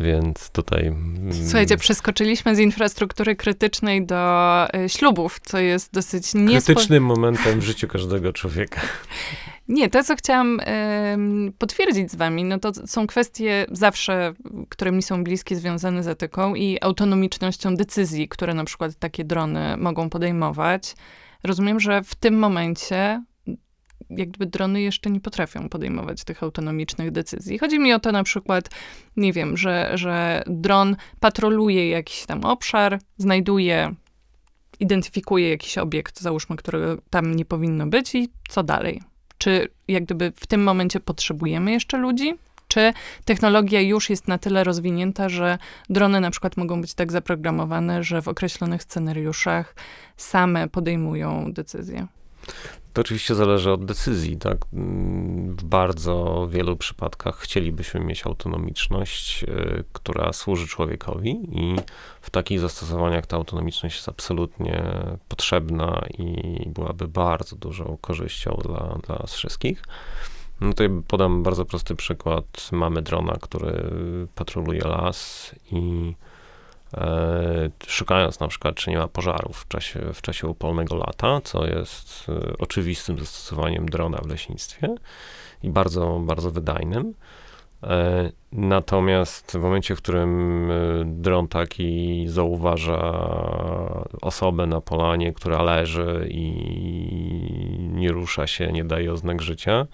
Więc 0.00 0.50
tutaj. 0.50 0.86
Mm, 0.86 1.32
Słuchajcie, 1.44 1.76
przeskoczyliśmy 1.76 2.56
z 2.56 2.58
infrastruktury 2.58 3.36
krytycznej 3.36 4.06
do 4.06 4.66
y, 4.74 4.88
ślubów, 4.88 5.40
co 5.44 5.58
jest 5.58 5.92
dosyć 5.92 6.34
niespo... 6.34 6.66
Krytycznym 6.66 7.04
momentem 7.04 7.60
w 7.60 7.64
życiu 7.64 7.88
każdego 7.88 8.32
człowieka. 8.32 8.80
Nie, 9.68 9.90
to 9.90 10.04
co 10.04 10.16
chciałam 10.16 10.60
y, 10.60 11.52
potwierdzić 11.58 12.10
z 12.10 12.14
wami, 12.14 12.44
no 12.44 12.58
to 12.58 12.72
są 12.86 13.06
kwestie 13.06 13.66
zawsze, 13.70 14.34
które 14.68 14.92
mi 14.92 15.02
są 15.02 15.24
bliskie, 15.24 15.56
związane 15.56 16.02
z 16.02 16.08
etyką 16.08 16.54
i 16.54 16.78
autonomicznością 16.80 17.76
decyzji, 17.76 18.28
które 18.28 18.54
na 18.54 18.64
przykład 18.64 18.98
takie 18.98 19.24
drony 19.24 19.76
mogą 19.76 20.10
podejmować. 20.10 20.94
Rozumiem, 21.44 21.80
że 21.80 22.02
w 22.02 22.14
tym 22.14 22.38
momencie 22.38 23.22
jak 24.16 24.28
gdyby 24.28 24.46
drony 24.46 24.80
jeszcze 24.80 25.10
nie 25.10 25.20
potrafią 25.20 25.68
podejmować 25.68 26.24
tych 26.24 26.42
autonomicznych 26.42 27.10
decyzji. 27.10 27.58
Chodzi 27.58 27.78
mi 27.78 27.92
o 27.92 28.00
to 28.00 28.12
na 28.12 28.22
przykład, 28.22 28.70
nie 29.16 29.32
wiem, 29.32 29.56
że, 29.56 29.90
że 29.94 30.42
dron 30.46 30.96
patroluje 31.20 31.90
jakiś 31.90 32.26
tam 32.26 32.44
obszar, 32.44 32.98
znajduje, 33.18 33.94
identyfikuje 34.80 35.50
jakiś 35.50 35.78
obiekt, 35.78 36.20
załóżmy, 36.20 36.56
którego 36.56 37.02
tam 37.10 37.34
nie 37.34 37.44
powinno 37.44 37.86
być 37.86 38.14
i 38.14 38.28
co 38.48 38.62
dalej? 38.62 39.02
Czy 39.38 39.68
jak 39.88 40.04
gdyby 40.04 40.32
w 40.36 40.46
tym 40.46 40.62
momencie 40.62 41.00
potrzebujemy 41.00 41.72
jeszcze 41.72 41.98
ludzi? 41.98 42.34
Czy 42.68 42.92
technologia 43.24 43.80
już 43.80 44.10
jest 44.10 44.28
na 44.28 44.38
tyle 44.38 44.64
rozwinięta, 44.64 45.28
że 45.28 45.58
drony 45.90 46.20
na 46.20 46.30
przykład 46.30 46.56
mogą 46.56 46.80
być 46.80 46.94
tak 46.94 47.12
zaprogramowane, 47.12 48.04
że 48.04 48.22
w 48.22 48.28
określonych 48.28 48.82
scenariuszach 48.82 49.74
same 50.16 50.68
podejmują 50.68 51.52
decyzje? 51.52 52.06
To 52.92 53.00
oczywiście 53.00 53.34
zależy 53.34 53.72
od 53.72 53.84
decyzji, 53.84 54.36
tak? 54.36 54.58
W 55.46 55.64
bardzo 55.64 56.46
wielu 56.50 56.76
przypadkach 56.76 57.38
chcielibyśmy 57.38 58.00
mieć 58.00 58.26
autonomiczność, 58.26 59.44
y, 59.44 59.84
która 59.92 60.32
służy 60.32 60.66
człowiekowi 60.66 61.30
i 61.52 61.76
w 62.20 62.30
takich 62.30 62.60
zastosowaniach 62.60 63.26
ta 63.26 63.36
autonomiczność 63.36 63.96
jest 63.96 64.08
absolutnie 64.08 64.82
potrzebna 65.28 66.06
i 66.18 66.62
byłaby 66.66 67.08
bardzo 67.08 67.56
dużą 67.56 67.98
korzyścią 68.00 68.60
dla, 68.62 68.98
dla 69.06 69.16
nas 69.16 69.34
wszystkich. 69.34 69.82
No 70.60 70.68
tutaj 70.68 70.88
podam 71.08 71.42
bardzo 71.42 71.64
prosty 71.64 71.96
przykład. 71.96 72.68
Mamy 72.72 73.02
drona, 73.02 73.36
który 73.40 73.82
patroluje 74.34 74.80
las 74.80 75.54
i 75.70 76.14
szukając 77.86 78.40
na 78.40 78.48
przykład, 78.48 78.74
czy 78.74 78.90
nie 78.90 78.98
ma 78.98 79.08
pożarów 79.08 79.56
w 79.56 79.68
czasie, 79.68 80.00
w 80.14 80.22
czasie 80.22 80.46
upolnego 80.46 80.96
lata, 80.96 81.40
co 81.44 81.66
jest 81.66 82.26
e, 82.28 82.58
oczywistym 82.58 83.18
zastosowaniem 83.18 83.88
drona 83.88 84.18
w 84.18 84.26
leśnictwie 84.26 84.94
i 85.62 85.70
bardzo, 85.70 86.20
bardzo 86.24 86.50
wydajnym. 86.50 87.14
E, 87.82 88.30
natomiast 88.52 89.52
w 89.52 89.60
momencie, 89.60 89.96
w 89.96 89.98
którym 89.98 90.68
dron 91.04 91.48
taki 91.48 92.24
zauważa 92.28 93.00
osobę 94.22 94.66
na 94.66 94.80
polanie, 94.80 95.32
która 95.32 95.62
leży 95.62 96.28
i 96.30 96.52
nie 97.92 98.12
rusza 98.12 98.46
się, 98.46 98.72
nie 98.72 98.84
daje 98.84 99.12
oznak 99.12 99.42
życia, 99.42 99.86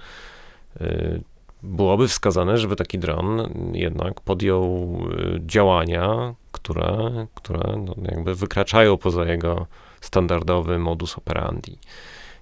byłoby 1.62 2.08
wskazane, 2.08 2.58
żeby 2.58 2.76
taki 2.76 2.98
dron 2.98 3.52
jednak 3.72 4.20
podjął 4.20 4.98
y, 5.10 5.40
działania, 5.46 6.34
które, 6.52 7.26
które 7.34 7.76
no 7.76 7.94
jakby 8.02 8.34
wykraczają 8.34 8.96
poza 8.96 9.24
jego 9.24 9.66
standardowy 10.00 10.78
modus 10.78 11.18
operandi. 11.18 11.78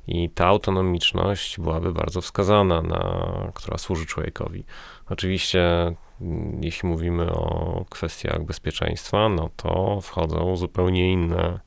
I 0.08 0.30
ta 0.30 0.46
autonomiczność 0.46 1.60
byłaby 1.60 1.92
bardzo 1.92 2.20
wskazana, 2.20 2.82
na, 2.82 3.52
która 3.54 3.78
służy 3.78 4.06
człowiekowi. 4.06 4.64
Oczywiście, 5.10 5.94
mm, 6.20 6.60
jeśli 6.62 6.88
mówimy 6.88 7.32
o 7.32 7.84
kwestiach 7.90 8.44
bezpieczeństwa, 8.44 9.28
no 9.28 9.50
to 9.56 10.00
wchodzą 10.00 10.56
zupełnie 10.56 11.12
inne 11.12 11.65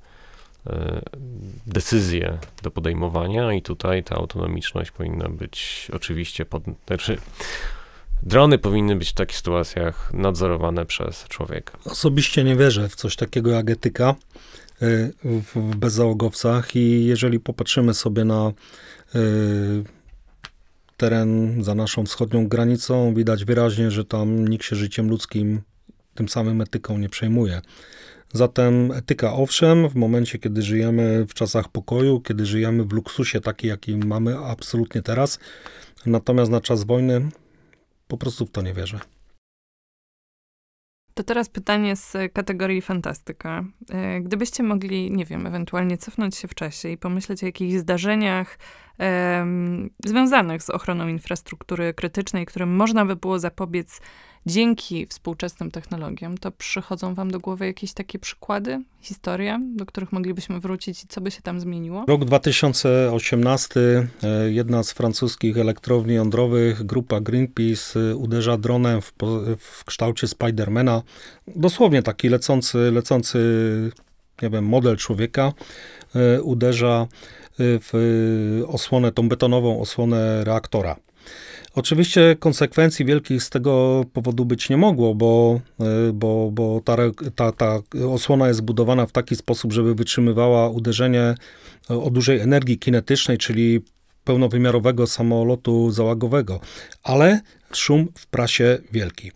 decyzje 1.67 2.37
do 2.63 2.71
podejmowania, 2.71 3.53
i 3.53 3.61
tutaj 3.61 4.03
ta 4.03 4.15
autonomiczność 4.15 4.91
powinna 4.91 5.29
być 5.29 5.87
oczywiście 5.93 6.45
pod. 6.45 6.63
Znaczy, 6.87 7.17
drony 8.23 8.57
powinny 8.57 8.95
być 8.95 9.09
w 9.09 9.13
takich 9.13 9.37
sytuacjach 9.37 10.13
nadzorowane 10.13 10.85
przez 10.85 11.23
człowieka. 11.23 11.77
Osobiście 11.85 12.43
nie 12.43 12.55
wierzę 12.55 12.89
w 12.89 12.95
coś 12.95 13.15
takiego 13.15 13.51
jak 13.51 13.69
etyka. 13.69 14.15
Y, 14.81 15.13
w 15.55 15.75
bezzałogowcach 15.75 16.75
i 16.75 17.05
jeżeli 17.05 17.39
popatrzymy 17.39 17.93
sobie 17.93 18.25
na 18.25 18.51
y, 19.15 19.83
teren 20.97 21.63
za 21.63 21.75
naszą 21.75 22.05
wschodnią 22.05 22.47
granicą, 22.47 23.13
widać 23.13 23.45
wyraźnie, 23.45 23.91
że 23.91 24.05
tam 24.05 24.47
nikt 24.47 24.65
się 24.65 24.75
życiem 24.75 25.09
ludzkim 25.09 25.61
tym 26.15 26.29
samym 26.29 26.61
etyką 26.61 26.97
nie 26.97 27.09
przejmuje. 27.09 27.61
Zatem 28.33 28.91
etyka 28.91 29.33
owszem, 29.33 29.89
w 29.89 29.95
momencie, 29.95 30.39
kiedy 30.39 30.61
żyjemy 30.61 31.25
w 31.25 31.33
czasach 31.33 31.69
pokoju, 31.69 32.21
kiedy 32.21 32.45
żyjemy 32.45 32.83
w 32.83 32.93
luksusie 32.93 33.41
taki, 33.41 33.67
jaki 33.67 33.97
mamy 33.97 34.37
absolutnie 34.37 35.01
teraz, 35.01 35.39
natomiast 36.05 36.51
na 36.51 36.61
czas 36.61 36.83
wojny 36.83 37.29
po 38.07 38.17
prostu 38.17 38.45
w 38.45 38.51
to 38.51 38.61
nie 38.61 38.73
wierzę. 38.73 38.99
To 41.13 41.23
teraz 41.23 41.49
pytanie 41.49 41.95
z 41.95 42.13
kategorii 42.33 42.81
fantastyka. 42.81 43.63
E, 43.89 44.21
gdybyście 44.21 44.63
mogli, 44.63 45.11
nie 45.11 45.25
wiem, 45.25 45.47
ewentualnie 45.47 45.97
cofnąć 45.97 46.35
się 46.35 46.47
w 46.47 46.55
czasie 46.55 46.89
i 46.89 46.97
pomyśleć 46.97 47.43
o 47.43 47.45
jakichś 47.45 47.73
zdarzeniach 47.73 48.57
um, 48.99 49.89
związanych 50.05 50.63
z 50.63 50.69
ochroną 50.69 51.07
infrastruktury 51.07 51.93
krytycznej, 51.93 52.45
którym 52.45 52.75
można 52.75 53.05
by 53.05 53.15
było 53.15 53.39
zapobiec 53.39 54.01
dzięki 54.45 55.07
współczesnym 55.07 55.71
technologiom, 55.71 56.37
to 56.37 56.51
przychodzą 56.51 57.13
wam 57.13 57.31
do 57.31 57.39
głowy 57.39 57.65
jakieś 57.65 57.93
takie 57.93 58.19
przykłady, 58.19 58.83
historie, 59.01 59.59
do 59.75 59.85
których 59.85 60.11
moglibyśmy 60.11 60.59
wrócić 60.59 61.03
i 61.03 61.07
co 61.07 61.21
by 61.21 61.31
się 61.31 61.41
tam 61.41 61.59
zmieniło? 61.59 62.05
Rok 62.07 62.25
2018, 62.25 63.79
e, 64.23 64.51
jedna 64.51 64.83
z 64.83 64.91
francuskich 64.91 65.57
elektrowni 65.57 66.13
jądrowych, 66.13 66.83
grupa 66.83 67.19
Greenpeace 67.19 67.99
e, 67.99 68.15
uderza 68.15 68.57
dronem 68.57 69.01
w, 69.01 69.13
w 69.57 69.85
kształcie 69.85 70.27
Spidermana, 70.27 71.01
dosłownie 71.47 72.03
taki 72.03 72.29
lecący, 72.29 72.91
lecący, 72.91 73.39
nie 74.41 74.49
wiem, 74.49 74.65
model 74.65 74.97
człowieka, 74.97 75.53
e, 76.15 76.41
uderza 76.41 77.07
w 77.61 78.63
osłonę, 78.67 79.11
tą 79.11 79.29
betonową 79.29 79.81
osłonę 79.81 80.43
reaktora. 80.43 80.95
Oczywiście 81.75 82.35
konsekwencji 82.39 83.05
wielkich 83.05 83.43
z 83.43 83.49
tego 83.49 84.03
powodu 84.13 84.45
być 84.45 84.69
nie 84.69 84.77
mogło, 84.77 85.15
bo, 85.15 85.61
e, 85.79 86.13
bo, 86.13 86.49
bo 86.51 86.81
ta, 86.85 86.97
ta, 87.35 87.51
ta 87.51 87.79
osłona 88.07 88.47
jest 88.47 88.57
zbudowana 88.57 89.05
w 89.05 89.11
taki 89.11 89.35
sposób, 89.35 89.73
żeby 89.73 89.95
wytrzymywała 89.95 90.69
uderzenie 90.69 91.35
o 91.89 92.09
dużej 92.09 92.39
energii 92.39 92.79
kinetycznej, 92.79 93.37
czyli 93.37 93.81
pełnowymiarowego 94.23 95.07
samolotu 95.07 95.91
załogowego, 95.91 96.59
ale 97.03 97.41
szum 97.73 98.07
w 98.17 98.27
prasie 98.27 98.77
wielki. 98.91 99.31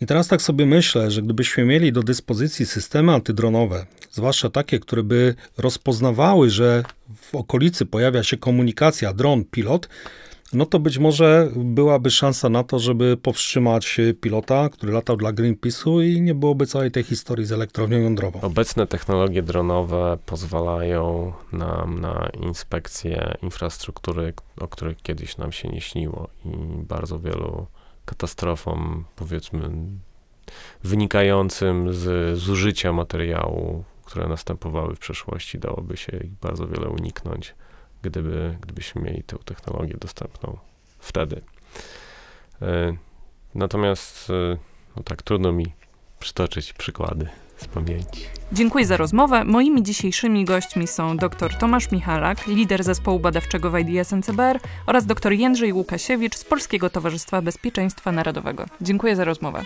I 0.00 0.06
teraz 0.06 0.28
tak 0.28 0.42
sobie 0.42 0.66
myślę, 0.66 1.10
że 1.10 1.22
gdybyśmy 1.22 1.64
mieli 1.64 1.92
do 1.92 2.02
dyspozycji 2.02 2.66
systemy 2.66 3.12
antydronowe, 3.12 3.86
zwłaszcza 4.10 4.50
takie, 4.50 4.80
które 4.80 5.02
by 5.02 5.34
rozpoznawały, 5.58 6.50
że 6.50 6.82
w 7.14 7.34
okolicy 7.34 7.86
pojawia 7.86 8.22
się 8.22 8.36
komunikacja 8.36 9.12
dron, 9.12 9.44
pilot, 9.44 9.88
no 10.52 10.66
to 10.66 10.78
być 10.78 10.98
może 10.98 11.50
byłaby 11.56 12.10
szansa 12.10 12.48
na 12.48 12.64
to, 12.64 12.78
żeby 12.78 13.16
powstrzymać 13.16 14.00
pilota, 14.20 14.68
który 14.68 14.92
latał 14.92 15.16
dla 15.16 15.32
Greenpeace'u 15.32 16.04
i 16.04 16.20
nie 16.20 16.34
byłoby 16.34 16.66
całej 16.66 16.90
tej 16.90 17.02
historii 17.02 17.46
z 17.46 17.52
elektrownią 17.52 17.98
jądrową. 17.98 18.40
Obecne 18.40 18.86
technologie 18.86 19.42
dronowe 19.42 20.18
pozwalają 20.26 21.32
nam 21.52 22.00
na 22.00 22.28
inspekcję 22.42 23.36
infrastruktury, 23.42 24.32
o 24.60 24.68
której 24.68 24.96
kiedyś 25.02 25.36
nam 25.36 25.52
się 25.52 25.68
nie 25.68 25.80
śniło 25.80 26.28
i 26.44 26.48
bardzo 26.84 27.18
wielu 27.18 27.66
katastrofom, 28.04 29.04
powiedzmy, 29.16 29.70
wynikającym 30.84 31.94
z 31.94 32.38
zużycia 32.38 32.92
materiału, 32.92 33.84
które 34.04 34.28
następowały 34.28 34.94
w 34.94 34.98
przeszłości, 34.98 35.58
dałoby 35.58 35.96
się 35.96 36.16
ich 36.16 36.32
bardzo 36.32 36.66
wiele 36.66 36.88
uniknąć 36.88 37.54
gdyby, 38.02 38.58
gdybyśmy 38.60 39.02
mieli 39.02 39.22
tę 39.22 39.36
technologię 39.44 39.94
dostępną 40.00 40.58
wtedy. 40.98 41.40
E, 42.62 42.96
natomiast, 43.54 44.30
e, 44.30 44.56
no 44.96 45.02
tak, 45.02 45.22
trudno 45.22 45.52
mi 45.52 45.72
przytoczyć 46.20 46.72
przykłady 46.72 47.28
z 47.56 47.66
pamięci. 47.66 48.24
Dziękuję 48.52 48.86
za 48.86 48.96
rozmowę. 48.96 49.44
Moimi 49.44 49.82
dzisiejszymi 49.82 50.44
gośćmi 50.44 50.86
są 50.86 51.16
dr 51.16 51.54
Tomasz 51.54 51.90
Michalak, 51.90 52.46
lider 52.46 52.84
zespołu 52.84 53.18
badawczego 53.18 53.70
w 53.70 53.78
IDS 53.78 54.12
NCBR 54.12 54.60
oraz 54.86 55.06
dr 55.06 55.32
Jędrzej 55.32 55.72
Łukasiewicz 55.72 56.36
z 56.36 56.44
Polskiego 56.44 56.90
Towarzystwa 56.90 57.42
Bezpieczeństwa 57.42 58.12
Narodowego. 58.12 58.66
Dziękuję 58.80 59.16
za 59.16 59.24
rozmowę. 59.24 59.64